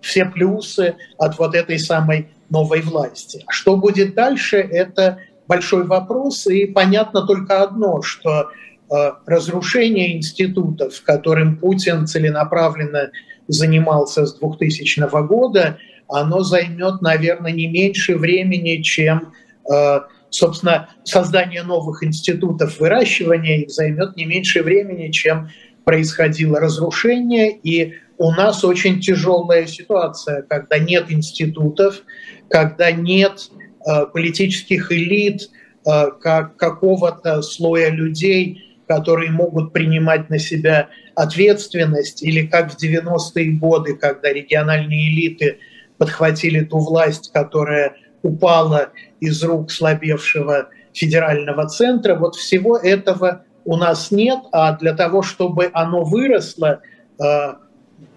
[0.00, 3.42] все плюсы от вот этой самой новой власти.
[3.46, 11.02] А что будет дальше, это большой вопрос, и понятно только одно, что э, разрушение институтов,
[11.02, 13.10] которым Путин целенаправленно
[13.48, 15.78] занимался с 2000 года,
[16.08, 19.32] оно займет, наверное, не меньше времени, чем,
[19.72, 20.00] э,
[20.30, 25.50] собственно, создание новых институтов выращивания их займет не меньше времени, чем
[25.84, 32.02] происходило разрушение, и у нас очень тяжелая ситуация, когда нет институтов,
[32.48, 33.50] когда нет
[33.86, 35.50] э, политических элит,
[35.86, 43.52] э, как какого-то слоя людей, которые могут принимать на себя ответственность, или как в 90-е
[43.52, 45.58] годы, когда региональные элиты
[45.96, 52.16] подхватили ту власть, которая упала из рук слабевшего федерального центра.
[52.16, 56.80] Вот всего этого у нас нет, а для того, чтобы оно выросло,
[57.22, 57.54] э,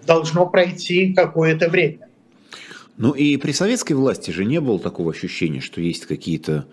[0.06, 2.08] должно пройти какое-то время.
[2.96, 6.66] Ну и при советской власти же не было такого ощущения, что есть какие-то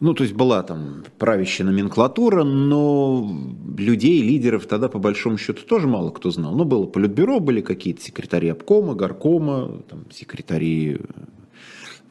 [0.00, 3.30] ну, то есть была там правящая номенклатура, но
[3.78, 6.54] людей, лидеров тогда по большому счету тоже мало кто знал.
[6.54, 10.98] Ну, было политбюро, были какие-то секретари обкома, горкома, там, секретари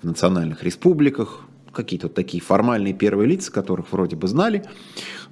[0.04, 4.64] национальных республиках, какие-то вот такие формальные первые лица, которых вроде бы знали,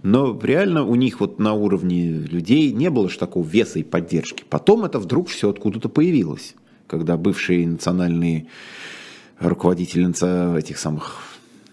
[0.04, 4.44] но реально у них вот на уровне людей не было же такого веса и поддержки.
[4.50, 6.56] Потом это вдруг все откуда-то появилось,
[6.88, 8.48] когда бывшие национальные
[9.40, 10.10] руководители
[10.58, 11.22] этих самых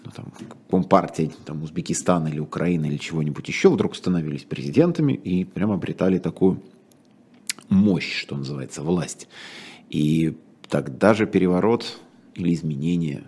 [0.05, 0.25] ну, там,
[0.69, 6.61] компартий там, Узбекистана или Украины или чего-нибудь еще вдруг становились президентами и прямо обретали такую
[7.69, 9.27] мощь, что называется, власть.
[9.89, 11.99] И тогда же переворот
[12.39, 13.23] или изменения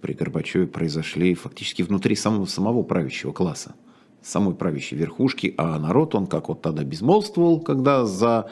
[0.00, 3.74] при Горбачеве произошли фактически внутри самого, самого правящего класса,
[4.22, 8.50] самой правящей верхушки, а народ, он как вот тогда безмолвствовал, когда за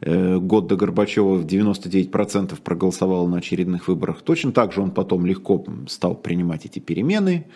[0.00, 5.64] э, год до Горбачева 99% проголосовал на очередных выборах, точно так же он потом легко
[5.88, 7.46] стал принимать эти перемены,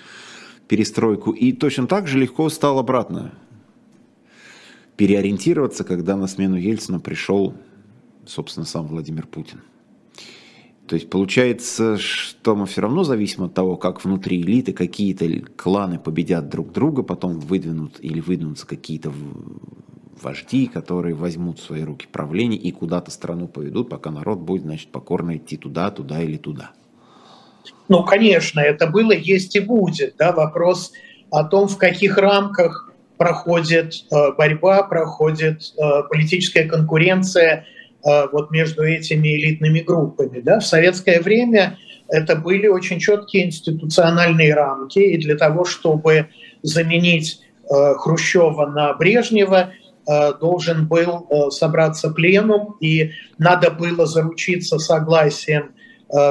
[0.68, 3.32] перестройку, и точно так же легко стал обратно
[4.96, 7.54] переориентироваться, когда на смену Ельцина пришел,
[8.26, 9.60] собственно, сам Владимир Путин.
[10.88, 15.98] То есть получается, что мы все равно зависим от того, как внутри элиты какие-то кланы
[15.98, 19.12] победят друг друга, потом выдвинут или выдвинутся какие-то
[20.22, 24.90] вожди, которые возьмут в свои руки правление и куда-то страну поведут, пока народ будет, значит,
[24.90, 26.70] покорно идти туда, туда или туда.
[27.88, 30.14] Ну, конечно, это было, есть и будет.
[30.18, 30.32] Да?
[30.32, 30.92] Вопрос
[31.30, 37.66] о том, в каких рамках проходит э, борьба, проходит э, политическая конкуренция–
[38.04, 40.40] вот между этими элитными группами.
[40.40, 40.60] Да?
[40.60, 46.28] В советское время это были очень четкие институциональные рамки, и для того, чтобы
[46.62, 49.72] заменить э, Хрущева на Брежнева,
[50.08, 55.72] э, должен был собраться пленум, и надо было заручиться согласием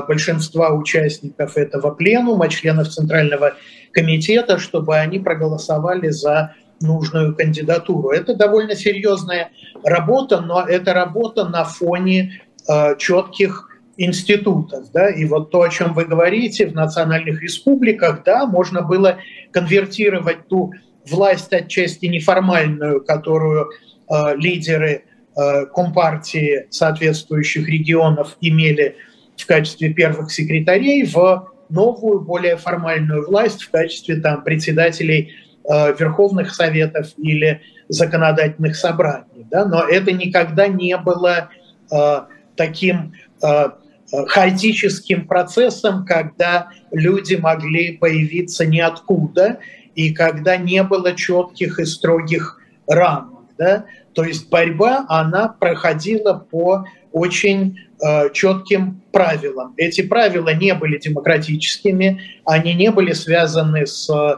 [0.07, 3.53] большинства участников этого пленума, членов Центрального
[3.91, 8.09] комитета, чтобы они проголосовали за нужную кандидатуру.
[8.09, 9.51] Это довольно серьезная
[9.83, 14.91] работа, но это работа на фоне э, четких институтов.
[14.91, 15.09] Да?
[15.09, 19.17] И вот то, о чем вы говорите, в национальных республиках, да, можно было
[19.51, 20.73] конвертировать ту
[21.09, 23.69] власть отчасти неформальную, которую
[24.09, 25.03] э, лидеры
[25.35, 28.95] э, компартии соответствующих регионов имели
[29.35, 35.33] в качестве первых секретарей, в новую, более формальную власть в качестве там, председателей
[35.69, 39.45] Э, верховных советов или законодательных собраний.
[39.51, 39.65] Да?
[39.65, 41.49] Но это никогда не было
[41.91, 42.21] э,
[42.55, 43.11] таким
[43.43, 43.65] э,
[44.09, 49.59] хаотическим процессом, когда люди могли появиться ниоткуда
[49.93, 53.43] и когда не было четких и строгих рамок.
[53.57, 53.83] Да?
[54.13, 59.73] То есть борьба, она проходила по очень э, четким правилам.
[59.75, 64.37] Эти правила не были демократическими, они не были связаны с Э,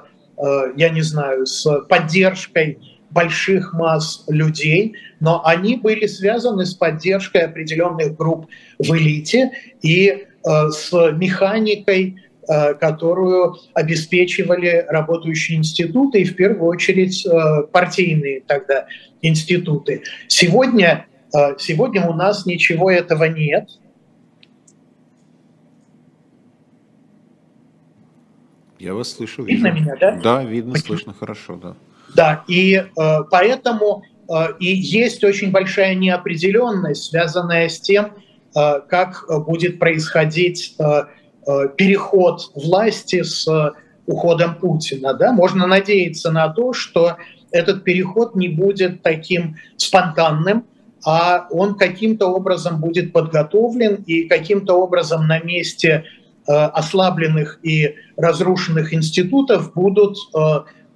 [0.76, 8.16] я не знаю, с поддержкой больших масс людей, но они были связаны с поддержкой определенных
[8.16, 8.48] групп
[8.78, 17.26] в элите и э, с механикой, э, которую обеспечивали работающие институты и в первую очередь
[17.72, 18.86] партийные тогда
[19.22, 20.04] институты.
[20.28, 21.08] Сегодня,
[21.58, 23.70] сегодня у нас ничего этого нет.
[28.80, 29.44] Я вас слышу.
[29.44, 29.66] Вижу.
[29.66, 30.20] Видно меня, да?
[30.24, 31.76] Да, видно, слышно хорошо, да.
[32.16, 32.84] Да, и э,
[33.30, 38.14] поэтому э, и есть очень большая неопределенность, связанная с тем,
[38.56, 43.72] э, как будет происходить э, э, переход власти с э,
[44.06, 45.14] уходом Путина.
[45.14, 45.32] Да?
[45.34, 47.18] Можно надеяться на то, что
[47.52, 50.66] этот переход не будет таким спонтанным,
[51.06, 56.06] а он каким-то образом будет подготовлен и каким-то образом на месте
[56.54, 60.40] ослабленных и разрушенных институтов будут э,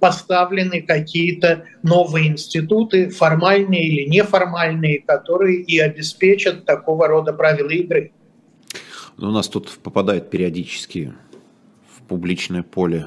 [0.00, 8.12] поставлены какие-то новые институты, формальные или неформальные, которые и обеспечат такого рода правила игры.
[9.16, 11.14] У нас тут попадает периодически
[11.96, 13.06] в публичное поле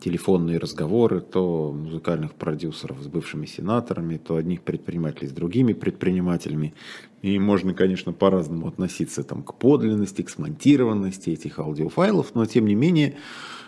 [0.00, 6.74] телефонные разговоры то музыкальных продюсеров с бывшими сенаторами, то одних предпринимателей с другими предпринимателями.
[7.22, 12.74] И можно, конечно, по-разному относиться там, к подлинности, к смонтированности этих аудиофайлов, но тем не
[12.74, 13.16] менее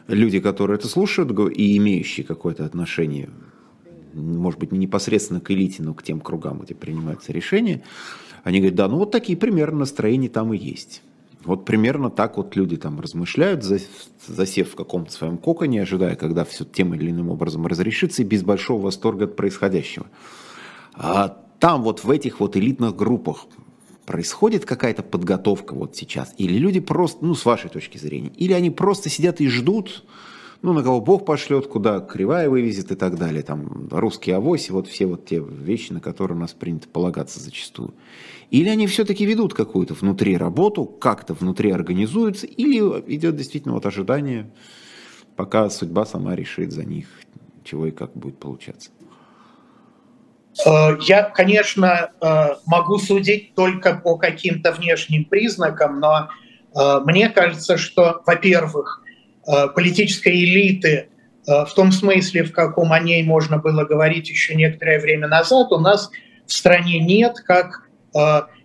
[0.07, 3.31] люди, которые это слушают и имеющие какое-то отношение,
[4.13, 7.83] может быть, не непосредственно к элите, но к тем кругам, где принимаются решения,
[8.45, 11.03] они говорят, да, ну вот такие примерно настроения там и есть.
[11.45, 13.65] Вот примерно так вот люди там размышляют,
[14.27, 18.43] засев в каком-то своем коконе, ожидая, когда все тем или иным образом разрешится, и без
[18.43, 20.07] большого восторга от происходящего.
[20.95, 21.29] А
[21.61, 23.47] там вот в этих вот элитных группах
[24.05, 26.35] происходит какая-то подготовка вот сейчас?
[26.39, 30.05] Или люди просто, ну, с вашей точки зрения, или они просто сидят и ждут,
[30.63, 34.89] ну, на кого Бог пошлет, куда кривая вывезет и так далее, там, русский авось, вот
[34.89, 37.95] все вот те вещи, на которые у нас принято полагаться зачастую.
[38.51, 42.79] Или они все-таки ведут какую-то внутри работу, как-то внутри организуются, или
[43.15, 44.51] идет действительно вот ожидание,
[45.37, 47.09] пока судьба сама решит за них,
[47.65, 48.91] чего и как будет получаться.
[50.67, 56.29] Э, я, конечно, э, могу судить только по каким-то внешним признакам, но
[56.75, 59.03] э, мне кажется, что, во-первых,
[59.75, 61.09] политической элиты
[61.47, 65.79] в том смысле, в каком о ней можно было говорить еще некоторое время назад, у
[65.79, 66.11] нас
[66.47, 67.88] в стране нет, как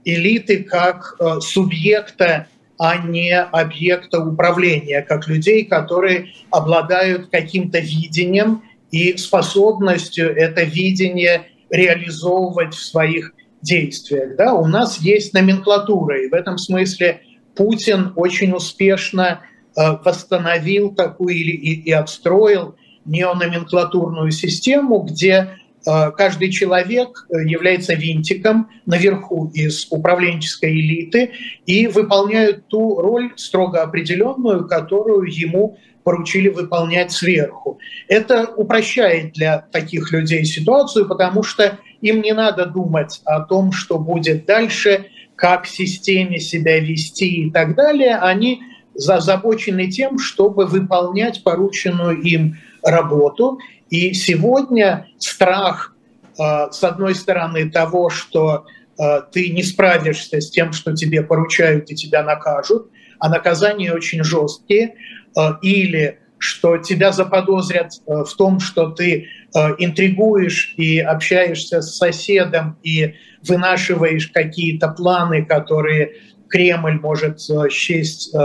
[0.05, 9.15] элиты как э, субъекта, а не объекта управления, как людей, которые обладают каким-то видением и
[9.17, 14.35] способностью это видение реализовывать в своих действиях.
[14.37, 14.53] Да?
[14.53, 17.21] У нас есть номенклатура, и в этом смысле
[17.55, 19.41] Путин очень успешно
[19.75, 22.75] э, восстановил такую и, и отстроил
[23.05, 31.31] неономенклатурную систему, где Э, каждый человек э, является винтиком наверху из управленческой элиты
[31.65, 37.79] и выполняет ту роль строго определенную, которую ему поручили выполнять сверху.
[38.07, 43.97] Это упрощает для таких людей ситуацию, потому что им не надо думать о том, что
[43.97, 45.05] будет дальше,
[45.35, 48.17] как в системе себя вести и так далее.
[48.17, 48.61] Они
[48.95, 53.57] озабочены тем, чтобы выполнять порученную им работу.
[53.93, 55.95] И сегодня страх,
[56.39, 58.65] э, с одной стороны, того, что
[58.97, 62.89] э, ты не справишься с тем, что тебе поручают и тебя накажут,
[63.19, 64.95] а наказания очень жесткие,
[65.37, 69.29] э, или что тебя заподозрят в том, что ты
[69.77, 73.13] интригуешь и общаешься с соседом и
[73.47, 76.15] вынашиваешь какие-то планы, которые
[76.49, 77.39] Кремль может
[77.71, 78.35] счесть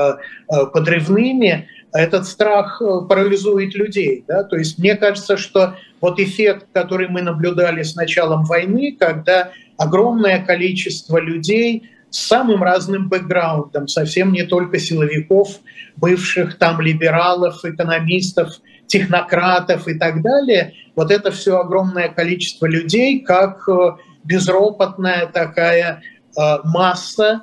[0.47, 4.25] подрывными, этот страх э, парализует людей.
[4.27, 4.45] Да?
[4.45, 10.45] То есть мне кажется, что вот эффект, который мы наблюдали с началом войны, когда огромное
[10.45, 15.59] количество людей с самым разным бэкграундом, совсем не только силовиков,
[15.97, 23.69] бывших там либералов, экономистов, технократов и так далее, вот это все огромное количество людей, как
[23.69, 23.93] э,
[24.25, 26.03] безропотная такая
[26.37, 27.43] э, масса,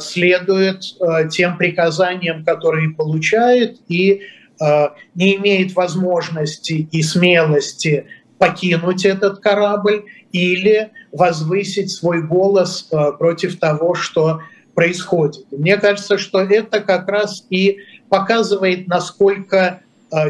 [0.00, 4.22] следует э, тем приказаниям, которые получает, и
[4.60, 8.06] э, не имеет возможности и смелости
[8.38, 14.40] покинуть этот корабль или возвысить свой голос против того, что
[14.74, 15.46] происходит.
[15.52, 19.80] Мне кажется, что это как раз и показывает, насколько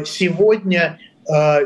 [0.05, 0.99] сегодня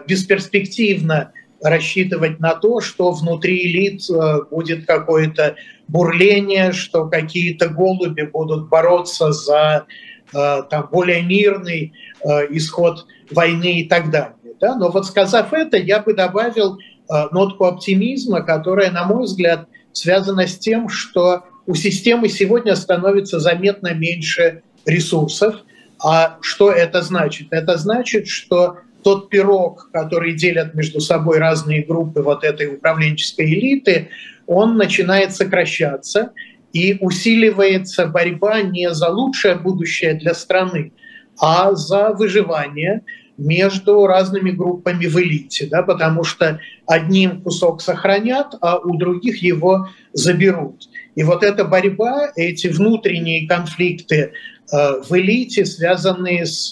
[0.08, 4.04] бесперспективно рассчитывать на то, что внутри элит
[4.50, 5.56] будет какое-то
[5.88, 9.86] бурление, что какие-то голуби будут бороться за
[10.34, 11.94] э, там, более мирный
[12.24, 14.36] э, исход войны и так далее.
[14.62, 14.76] Да?
[14.76, 20.48] Но вот сказав это, я бы добавил э, нотку оптимизма, которая, на мой взгляд, связана
[20.48, 25.56] с тем, что у системы сегодня становится заметно меньше ресурсов.
[26.04, 27.48] А что это значит?
[27.52, 34.10] Это значит, что тот пирог, который делят между собой разные группы вот этой управленческой элиты,
[34.46, 36.32] он начинает сокращаться
[36.74, 40.92] и усиливается борьба не за лучшее будущее для страны,
[41.40, 43.04] а за выживание
[43.38, 49.88] между разными группами в элите, да, потому что одним кусок сохранят, а у других его
[50.14, 50.90] заберут.
[51.16, 54.16] И вот эта борьба, эти внутренние конфликты
[54.72, 54.78] э,
[55.08, 56.72] в элите, связанные с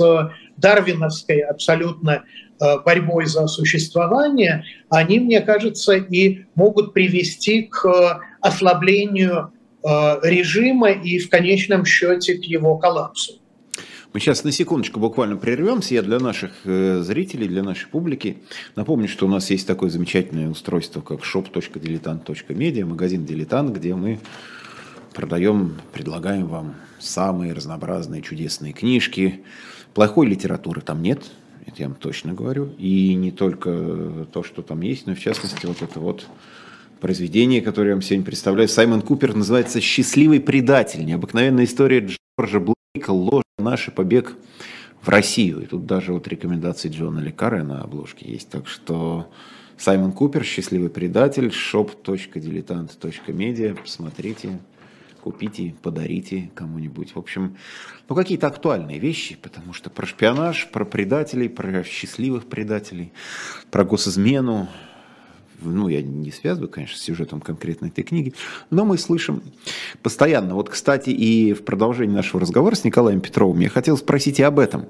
[0.57, 2.23] дарвиновской абсолютно
[2.59, 9.51] Э, борьбой за существование, они, мне кажется, и могут привести к ослаблению
[9.83, 9.87] э,
[10.23, 13.33] режима и в конечном счете к его коллапсу.
[14.11, 15.93] Мы сейчас на секундочку буквально прервемся.
[15.93, 18.37] Я для наших э, зрителей, для нашей публики
[18.75, 24.19] напомню, что у нас есть такое замечательное устройство, как shop.diletant.media, магазин «Дилетант», где мы
[25.13, 29.43] продаем, предлагаем вам самые разнообразные чудесные книжки.
[29.97, 31.23] Плохой литературы там нет,
[31.65, 32.69] это я вам точно говорю.
[32.77, 36.27] И не только то, что там есть, но в частности вот это вот
[36.99, 38.69] произведение, которое я вам сегодня представляю.
[38.69, 41.03] Саймон Купер называется «Счастливый предатель».
[41.03, 44.35] Необыкновенная история Джорджа Блейка «Ложь, наш побег
[45.01, 45.61] в Россию».
[45.61, 48.51] И тут даже вот рекомендации Джона Лекары на обложке есть.
[48.51, 49.31] Так что
[49.79, 53.73] Саймон Купер «Счастливый предатель», shop.diletant.media.
[53.73, 54.59] Посмотрите
[55.31, 57.13] купите, подарите кому-нибудь.
[57.13, 57.57] В общем,
[58.07, 63.11] ну какие-то актуальные вещи, потому что про шпионаж, про предателей, про счастливых предателей,
[63.69, 64.69] про госизмену,
[65.61, 68.33] ну, я не связываю, конечно, с сюжетом конкретно этой книги,
[68.69, 69.41] но мы слышим
[70.03, 70.55] постоянно.
[70.55, 74.59] Вот, кстати, и в продолжении нашего разговора с Николаем Петровым я хотел спросить и об
[74.59, 74.87] этом.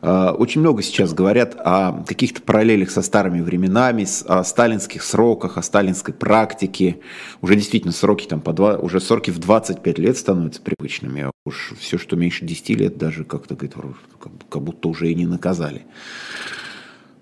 [0.00, 5.62] А, очень много сейчас говорят о каких-то параллелях со старыми временами, о сталинских сроках, о
[5.62, 7.00] сталинской практике.
[7.42, 11.22] Уже действительно сроки там по два, уже сроки в 25 лет становятся привычными.
[11.22, 15.86] А уж все, что меньше 10 лет, даже как-то как будто уже и не наказали.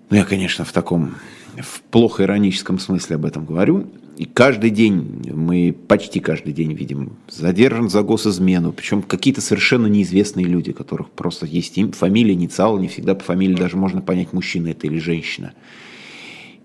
[0.09, 1.15] Ну, я, конечно, в таком
[1.61, 3.87] в плохо ироническом смысле об этом говорю.
[4.17, 10.45] И каждый день, мы почти каждый день видим, задержан за госизмену, причем какие-то совершенно неизвестные
[10.45, 14.69] люди, которых просто есть им, фамилия, инициал, не всегда по фамилии даже можно понять, мужчина
[14.69, 15.53] это или женщина.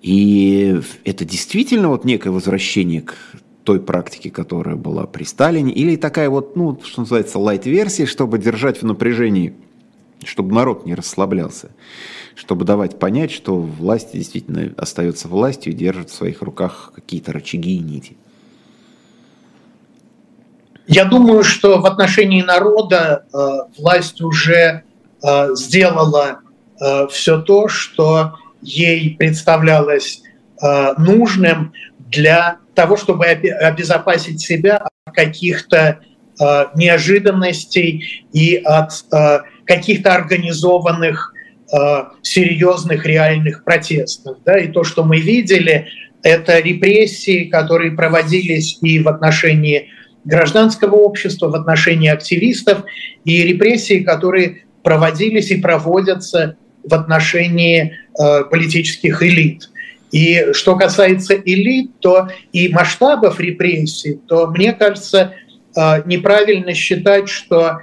[0.00, 3.14] И это действительно вот некое возвращение к
[3.64, 8.82] той практике, которая была при Сталине, или такая вот, ну, что называется, лайт-версия, чтобы держать
[8.82, 9.54] в напряжении,
[10.26, 11.70] чтобы народ не расслаблялся
[12.34, 17.76] чтобы давать понять, что власть действительно остается властью и держит в своих руках какие-то рычаги
[17.76, 18.16] и нити?
[20.86, 23.38] Я думаю, что в отношении народа э,
[23.78, 24.82] власть уже
[25.22, 26.40] э, сделала
[26.80, 30.22] э, все то, что ей представлялось
[30.60, 36.00] э, нужным для того, чтобы обезопасить себя от каких-то
[36.40, 41.32] э, неожиданностей и от э, каких-то организованных
[41.74, 44.36] Э, серьезных реальных протестов.
[44.44, 44.58] Да?
[44.58, 45.86] И то, что мы видели,
[46.22, 49.88] это репрессии, которые проводились и в отношении
[50.26, 52.84] гражданского общества, в отношении активистов,
[53.24, 59.70] и репрессии, которые проводились и проводятся в отношении э, политических элит.
[60.10, 65.32] И что касается элит, то и масштабов репрессий, то мне кажется,
[65.74, 67.78] э, неправильно считать, что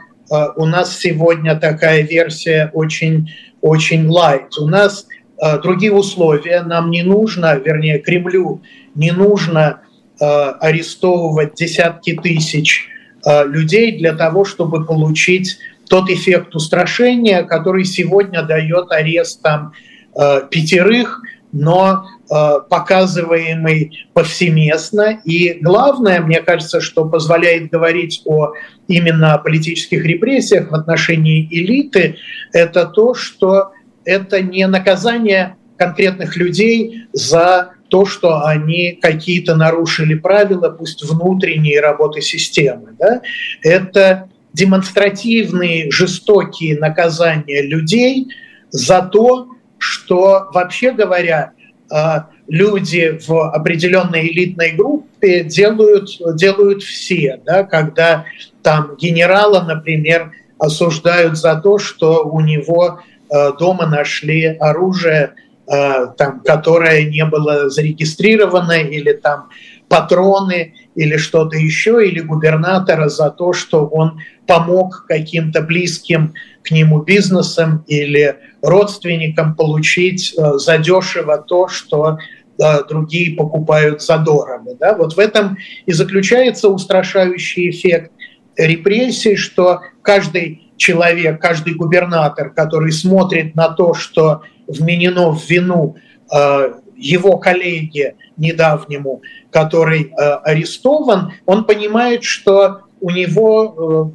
[0.56, 3.30] у нас сегодня такая версия очень
[3.62, 4.52] очень light.
[4.60, 5.08] У нас
[5.42, 8.62] э, другие условия, нам не нужно, вернее, Кремлю
[8.96, 9.82] не нужно
[10.20, 12.88] э, арестовывать десятки тысяч
[13.26, 15.58] э, людей для того, чтобы получить
[15.90, 19.74] тот эффект устрашения, который сегодня дает арест там,
[20.16, 21.22] э, пятерых,
[21.52, 25.20] но э, показываемый повсеместно.
[25.26, 28.54] И главное, мне кажется, что позволяет говорить о
[28.88, 32.18] именно политических репрессиях в отношении элиты,
[32.54, 33.72] это то, что
[34.06, 42.22] это не наказание конкретных людей за то, что они какие-то нарушили правила, пусть внутренней работы
[42.22, 42.96] системы.
[43.00, 43.22] Да?
[43.64, 48.28] Это демонстративные, жестокие наказания людей
[48.72, 49.48] за то,
[49.80, 51.54] что, вообще говоря,
[51.92, 58.26] а, люди в определенной элитной группе делают, делают все, да, когда
[58.62, 63.00] там генерала, например, осуждают за то, что у него
[63.32, 65.34] а, дома нашли оружие,
[65.68, 69.50] а, там, которое не было зарегистрировано, или там
[69.88, 77.02] патроны, или что-то еще, или губернатора за то, что он помог каким-то близким к нему
[77.02, 82.18] бизнесам или родственникам получить э, задешево то, что
[82.62, 84.76] э, другие покупают задорого.
[84.80, 84.96] Да?
[84.96, 88.12] Вот в этом и заключается устрашающий эффект
[88.58, 95.96] репрессий, что каждый человек, каждый губернатор, который смотрит на то, что вменено в вину
[96.34, 104.12] э, его коллеге недавнему, который арестован, он понимает, что у него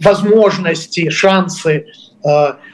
[0.00, 1.86] возможности, шансы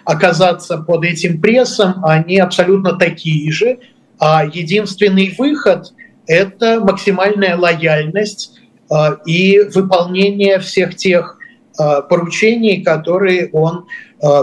[0.05, 3.79] оказаться под этим прессом, они абсолютно такие же.
[4.19, 5.93] А единственный выход–
[6.27, 8.59] это максимальная лояльность
[8.91, 8.95] э,
[9.27, 11.39] и выполнение всех тех
[11.79, 13.87] э, поручений, которые он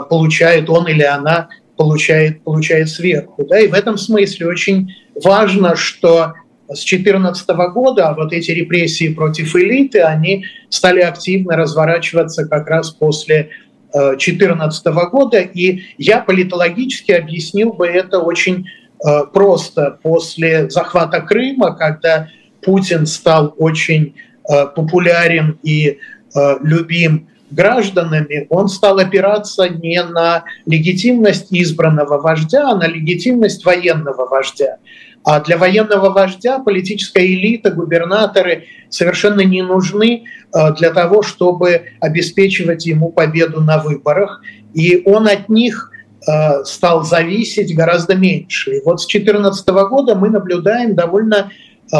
[0.09, 3.43] получает, он или она получает, получает сверху.
[3.49, 3.59] Да?
[3.59, 4.93] И в этом смысле очень
[5.23, 6.33] важно, что
[6.69, 12.91] с 2014 года а вот эти репрессии против элиты, они стали активно разворачиваться как раз
[12.91, 13.49] после
[13.93, 18.67] 2014 года, и я политологически объяснил бы это очень
[19.03, 19.99] э, просто.
[20.01, 22.29] После захвата Крыма, когда
[22.61, 24.15] Путин стал очень
[24.49, 25.99] э, популярен и
[26.35, 34.25] э, любим гражданами, он стал опираться не на легитимность избранного вождя, а на легитимность военного
[34.25, 34.77] вождя.
[35.23, 42.85] А для военного вождя политическая элита, губернаторы совершенно не нужны э, для того, чтобы обеспечивать
[42.85, 44.41] ему победу на выборах.
[44.73, 45.91] И он от них
[46.27, 48.77] э, стал зависеть гораздо меньше.
[48.77, 51.51] И вот с 2014 года мы наблюдаем довольно
[51.93, 51.97] э,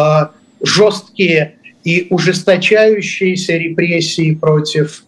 [0.63, 5.03] жесткие и ужесточающиеся репрессии против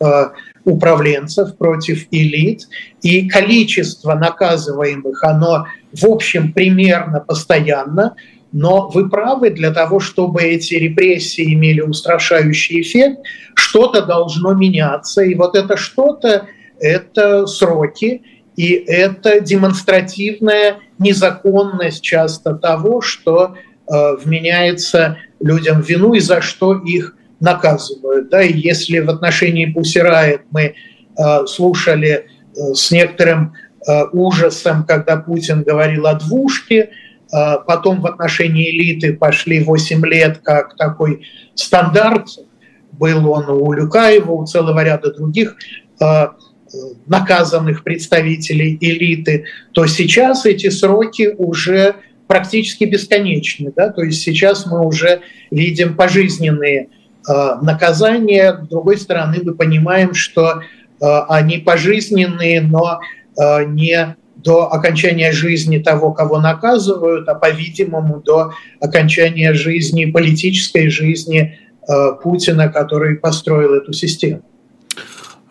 [0.66, 2.68] управленцев, против элит,
[3.01, 8.16] и количество наказываемых, оно в общем примерно постоянно,
[8.51, 13.20] но вы правы, для того, чтобы эти репрессии имели устрашающий эффект,
[13.55, 16.47] что-то должно меняться, и вот это что-то–
[16.80, 18.22] это сроки,
[18.55, 27.16] и это демонстративная незаконность часто того, что э, вменяется людям вину и за что их
[27.44, 28.30] наказывают.
[28.30, 28.41] Да?
[28.41, 30.74] И если в отношении Пусирает мы
[31.18, 32.26] э, слушали
[32.56, 33.54] э, с некоторым
[33.86, 36.89] э, ужасом, когда Путин говорил о двушке,
[37.32, 42.28] э, потом в отношении элиты пошли 8 лет как такой стандарт,
[42.94, 45.58] был он у Люкаева, у целого ряда других
[46.00, 46.28] э,
[47.08, 51.96] наказанных представителей элиты, то сейчас эти сроки уже
[52.28, 53.74] практически бесконечны.
[53.76, 53.89] Да?
[53.89, 55.22] То есть сейчас мы уже
[55.52, 56.88] видим пожизненные
[57.61, 58.59] наказания.
[58.63, 62.99] С другой стороны, мы понимаем, что э, они пожизненные, но
[63.39, 68.51] э, не до окончания жизни того, кого наказывают, а, по-видимому, до
[68.82, 71.59] окончания жизни, политической жизни
[72.21, 74.41] Путина, который построил эту систему.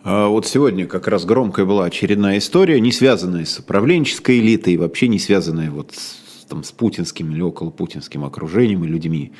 [0.03, 5.07] А вот сегодня как раз громкая была очередная история, не связанная с управленческой элитой, вообще
[5.07, 6.22] не связанная вот с,
[6.53, 9.31] там, с путинским или около путинским окружением и людьми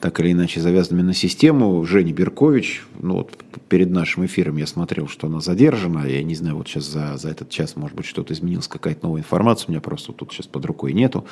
[0.00, 1.84] так или иначе завязанными на систему.
[1.86, 3.32] Женя Беркович, ну вот
[3.68, 6.06] перед нашим эфиром я смотрел, что она задержана.
[6.06, 9.20] Я не знаю, вот сейчас за, за этот час, может быть, что-то изменилось, какая-то новая
[9.20, 9.68] информация.
[9.68, 11.24] У меня просто тут сейчас под рукой нету.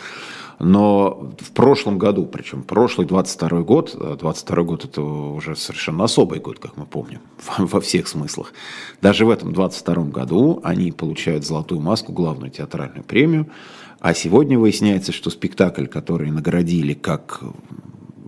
[0.58, 6.58] Но в прошлом году, причем прошлый 22 год, 22 год это уже совершенно особый год,
[6.58, 7.20] как мы помним,
[7.58, 8.54] во всех смыслах.
[9.02, 13.46] Даже в этом 22 году они получают «Золотую маску», главную театральную премию.
[14.04, 17.40] А сегодня выясняется, что спектакль, который наградили как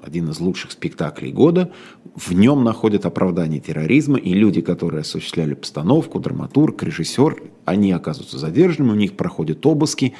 [0.03, 1.71] один из лучших спектаклей года.
[2.15, 8.93] В нем находят оправдание терроризма, и люди, которые осуществляли постановку, драматург, режиссер, они оказываются задержанными,
[8.93, 10.15] у них проходят обыски.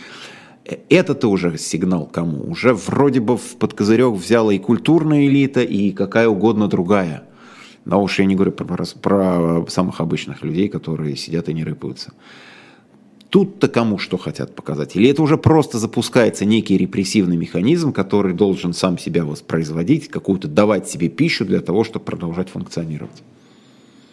[0.91, 2.51] Это-то уже сигнал кому?
[2.51, 7.23] Уже вроде бы под козырек взяла и культурная элита, и какая угодно другая.
[7.87, 12.13] Но уж я не говорю про, про самых обычных людей, которые сидят и не рыпаются.
[13.31, 14.95] Тут-то кому что хотят показать?
[14.95, 20.89] Или это уже просто запускается некий репрессивный механизм, который должен сам себя воспроизводить, какую-то давать
[20.89, 23.23] себе пищу для того, чтобы продолжать функционировать?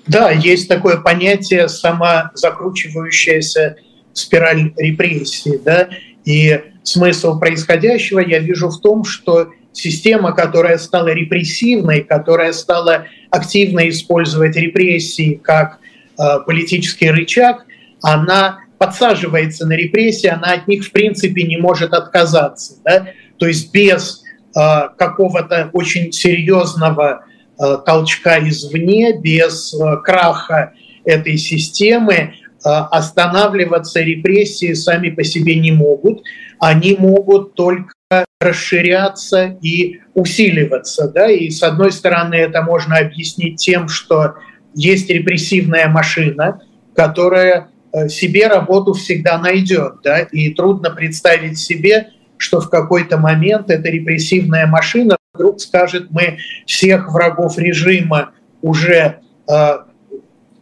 [0.07, 3.77] Да, есть такое понятие самозакручивающаяся
[4.13, 5.59] спираль репрессий.
[5.63, 5.89] Да?
[6.25, 13.89] И смысл происходящего я вижу в том, что система, которая стала репрессивной, которая стала активно
[13.89, 15.79] использовать репрессии как
[16.17, 17.65] э, политический рычаг,
[18.01, 22.75] она подсаживается на репрессии, она от них в принципе не может отказаться.
[22.83, 23.07] Да?
[23.37, 24.23] То есть без
[24.55, 24.59] э,
[24.97, 27.25] какого-то очень серьезного
[27.59, 30.73] э, толчка извне, без э, краха
[31.05, 32.29] этой системы э,
[32.63, 36.23] останавливаться репрессии сами по себе не могут.
[36.59, 37.93] Они могут только
[38.39, 41.07] расширяться и усиливаться.
[41.09, 41.29] Да?
[41.29, 44.35] И с одной стороны это можно объяснить тем, что
[44.75, 46.61] есть репрессивная машина,
[46.95, 47.69] которая
[48.09, 54.67] себе работу всегда найдет, да, и трудно представить себе, что в какой-то момент эта репрессивная
[54.67, 58.31] машина вдруг скажет, мы всех врагов режима
[58.61, 59.77] уже э,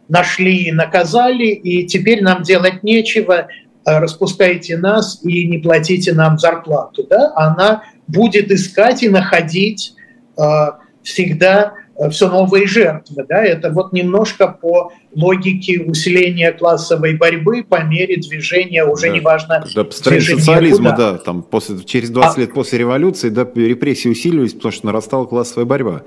[0.08, 3.46] нашли и наказали, и теперь нам делать нечего, э,
[3.84, 7.06] распускайте нас и не платите нам зарплату.
[7.08, 7.32] Да?
[7.34, 9.94] Она будет искать и находить
[10.38, 10.42] э,
[11.02, 13.24] всегда Э, все новые жертвы.
[13.28, 13.44] Да?
[13.44, 19.16] Это вот немножко по логике усиления классовой борьбы по мере движения, уже да.
[19.16, 21.12] неважно, да, движения социализма, куда.
[21.12, 25.26] да, там после, через 20 а, лет после революции да, репрессии усиливались, потому что нарастала
[25.26, 26.02] классовая борьба.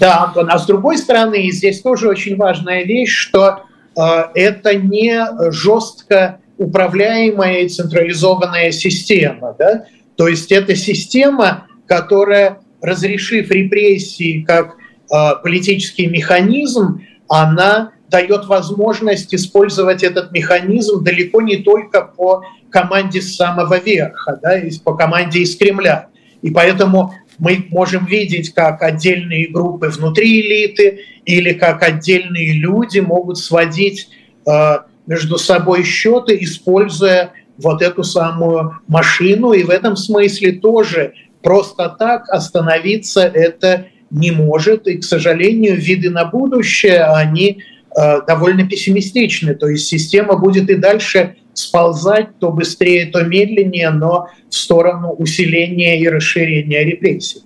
[0.00, 3.62] Да, Антон, а с другой стороны, здесь тоже очень важная вещь, что
[3.96, 4.02] э,
[4.34, 9.54] это не жестко управляемая и централизованная система.
[9.58, 9.86] Да?
[10.16, 20.02] То есть это система, которая, разрешив репрессии как Э, политический механизм, она дает возможность использовать
[20.02, 26.08] этот механизм далеко не только по команде с самого верха, да, по команде из Кремля.
[26.42, 33.38] И поэтому мы можем видеть, как отдельные группы внутри элиты или как отдельные люди могут
[33.38, 34.08] сводить
[34.46, 39.52] э, между собой счеты, используя вот эту самую машину.
[39.52, 44.86] И в этом смысле тоже просто так остановиться это не может.
[44.86, 47.62] И, к сожалению, виды на будущее, они
[47.96, 49.54] э, довольно пессимистичны.
[49.54, 56.00] То есть система будет и дальше сползать то быстрее, то медленнее, но в сторону усиления
[56.00, 57.40] и расширения репрессий.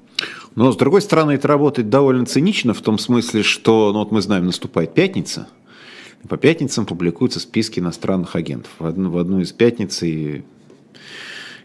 [0.57, 4.21] Но, с другой стороны, это работает довольно цинично, в том смысле, что, ну вот мы
[4.21, 5.47] знаем, наступает пятница,
[6.29, 8.71] по пятницам публикуются списки иностранных агентов.
[8.79, 10.43] В одну, в одну из пятниц и,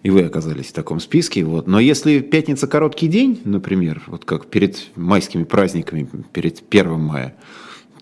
[0.06, 1.44] и вы оказались в таком списке.
[1.44, 1.66] Вот.
[1.66, 7.36] Но если пятница короткий день, например, вот как перед майскими праздниками, перед 1 мая,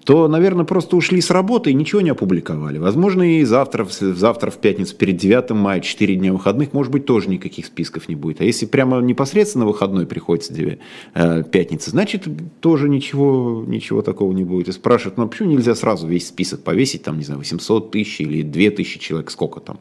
[0.05, 2.77] то, наверное, просто ушли с работы и ничего не опубликовали.
[2.77, 7.29] Возможно, и завтра, завтра в пятницу, перед 9 мая, 4 дня выходных, может быть, тоже
[7.29, 8.41] никаких списков не будет.
[8.41, 10.71] А если прямо непосредственно выходной приходится 2,
[11.13, 12.27] э, пятница, значит,
[12.59, 14.67] тоже ничего, ничего такого не будет.
[14.67, 18.41] И спрашивают, ну, почему нельзя сразу весь список повесить, там, не знаю, 800 тысяч или
[18.41, 19.79] 2000 человек, сколько там?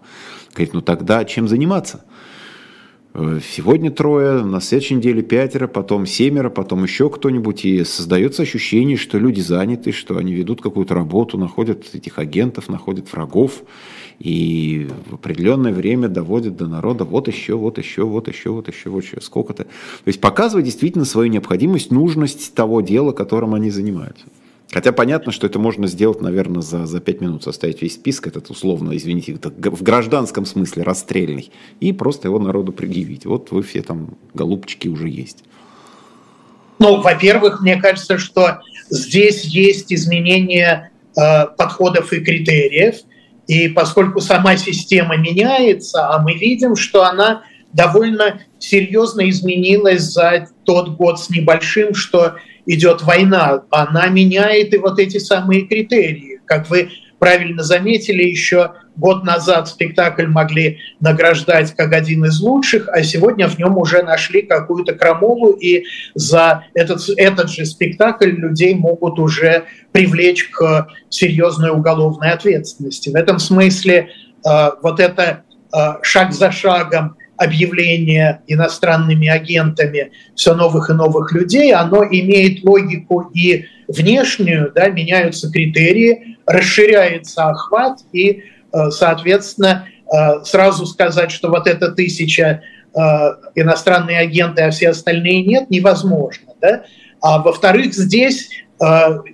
[0.52, 2.04] Говорит, ну, тогда чем заниматься?
[3.14, 7.64] Э, сегодня трое, на следующей неделе пятеро, потом семеро, потом еще кто-нибудь.
[7.64, 13.12] И создается ощущение, что люди заняты, что они ведут какую-то работу, находят этих агентов, находят
[13.12, 13.62] врагов.
[14.18, 18.88] И в определенное время доводят до народа вот еще, вот еще, вот еще, вот еще,
[18.88, 19.64] вот еще, сколько-то.
[19.64, 19.68] То
[20.06, 24.24] есть показывает действительно свою необходимость, нужность того дела, которым они занимаются.
[24.72, 28.48] Хотя понятно, что это можно сделать, наверное, за, за 5 минут, составить весь список, этот
[28.48, 33.26] условно, извините, в гражданском смысле расстрельный, и просто его народу предъявить.
[33.26, 35.44] Вот вы все там, голубчики, уже есть.
[36.78, 42.96] Ну, во-первых, мне кажется, что здесь есть изменение э, подходов и критериев,
[43.46, 47.42] и поскольку сама система меняется, а мы видим, что она
[47.74, 52.36] довольно серьезно изменилась за тот год с небольшим, что
[52.66, 56.40] идет война, она меняет и вот эти самые критерии.
[56.44, 63.02] Как вы правильно заметили, еще год назад спектакль могли награждать как один из лучших, а
[63.02, 65.84] сегодня в нем уже нашли какую-то крамолу, и
[66.14, 73.08] за этот, этот же спектакль людей могут уже привлечь к серьезной уголовной ответственности.
[73.08, 74.08] В этом смысле
[74.44, 75.44] э, вот это
[75.74, 83.30] э, шаг за шагом объявление иностранными агентами все новых и новых людей, оно имеет логику
[83.34, 91.66] и внешнюю, да, меняются критерии, расширяется охват, и, э, соответственно, э, сразу сказать, что вот
[91.66, 92.62] это тысяча
[92.94, 92.98] э,
[93.54, 96.52] иностранные агенты, а все остальные нет, невозможно.
[96.60, 96.84] Да?
[97.20, 98.50] А во-вторых, здесь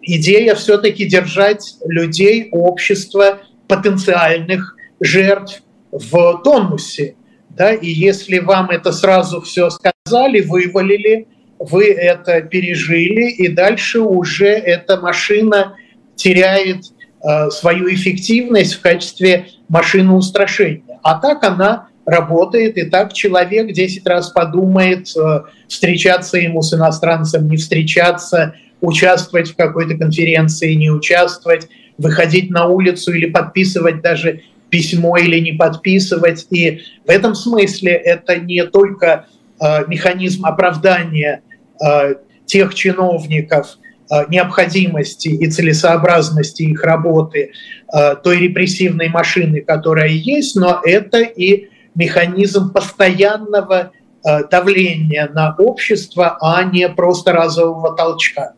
[0.02, 7.14] идея все-таки держать людей, общество, потенциальных жертв в тонусе
[7.58, 11.26] да, и если вам это сразу все сказали, вывалили,
[11.58, 15.74] вы это пережили, и дальше уже эта машина
[16.14, 16.84] теряет
[17.22, 21.00] э, свою эффективность в качестве машины устрашения.
[21.02, 27.48] А так она работает, и так человек 10 раз подумает, э, встречаться ему с иностранцем,
[27.48, 35.16] не встречаться, участвовать в какой-то конференции, не участвовать, выходить на улицу или подписывать даже письмо
[35.16, 36.46] или не подписывать.
[36.50, 39.26] И в этом смысле это не только
[39.60, 41.42] э, механизм оправдания
[41.84, 42.14] э,
[42.46, 43.78] тех чиновников,
[44.10, 47.52] э, необходимости и целесообразности их работы,
[47.92, 53.92] э, той репрессивной машины, которая есть, но это и механизм постоянного
[54.24, 58.54] э, давления на общество, а не просто разового толчка.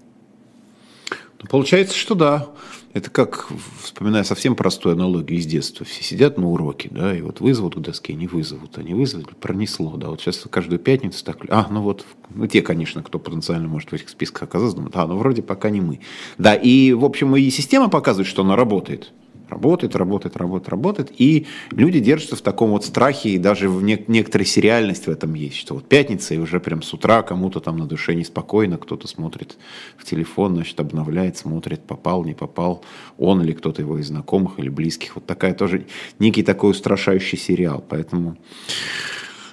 [1.48, 2.46] Получается, что да.
[2.92, 3.46] Это как,
[3.82, 5.86] вспоминая совсем простую аналогию из детства.
[5.86, 9.96] Все сидят на уроке, да, и вот вызовут к доске, не вызовут, они вызовут, пронесло,
[9.96, 10.08] да.
[10.08, 13.94] Вот сейчас каждую пятницу так, а, ну вот, ну те, конечно, кто потенциально может в
[13.94, 16.00] этих списках оказаться, думают, а, ну вроде пока не мы.
[16.36, 19.12] Да, и, в общем, и система показывает, что она работает.
[19.50, 21.12] Работает, работает, работает, работает.
[21.18, 25.34] И люди держатся в таком вот страхе, и даже в не- некоторой сериальности в этом
[25.34, 29.08] есть, что вот пятница, и уже прям с утра кому-то там на душе неспокойно, кто-то
[29.08, 29.56] смотрит
[29.96, 32.84] в телефон, значит, обновляет, смотрит, попал, не попал,
[33.18, 35.16] он или кто-то его из знакомых или близких.
[35.16, 35.86] Вот такая тоже,
[36.20, 37.84] некий такой устрашающий сериал.
[37.88, 38.36] Поэтому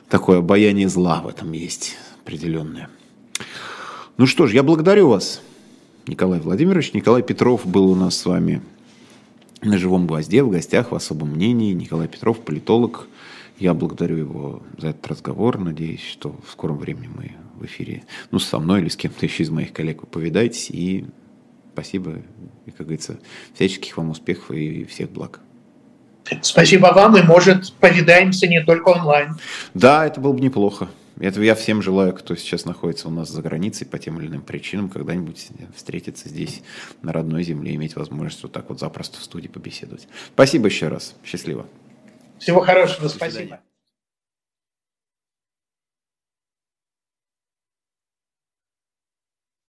[0.09, 2.89] такое обаяние зла в этом есть определенное.
[4.17, 5.41] Ну что ж, я благодарю вас,
[6.05, 6.93] Николай Владимирович.
[6.93, 8.61] Николай Петров был у нас с вами
[9.61, 13.07] на живом гвозде в гостях в особом мнении Николай Петров, политолог.
[13.59, 15.57] Я благодарю его за этот разговор.
[15.57, 19.43] Надеюсь, что в скором времени мы в эфире, ну, со мной или с кем-то еще
[19.43, 20.69] из моих коллег вы повидаетесь.
[20.69, 21.05] И
[21.73, 22.21] спасибо,
[22.65, 23.19] и, как говорится,
[23.55, 25.39] всяческих вам успехов и всех благ.
[26.41, 29.37] Спасибо вам, и, может, повидаемся не только онлайн.
[29.73, 30.89] Да, это было бы неплохо.
[31.19, 34.41] Это я всем желаю, кто сейчас находится у нас за границей по тем или иным
[34.41, 36.61] причинам, когда-нибудь встретиться здесь,
[37.01, 40.07] на родной земле, иметь возможность вот так вот запросто в студии побеседовать.
[40.33, 41.15] Спасибо еще раз.
[41.23, 41.65] Счастливо.
[42.39, 43.07] Всего хорошего.
[43.07, 43.59] Спасибо.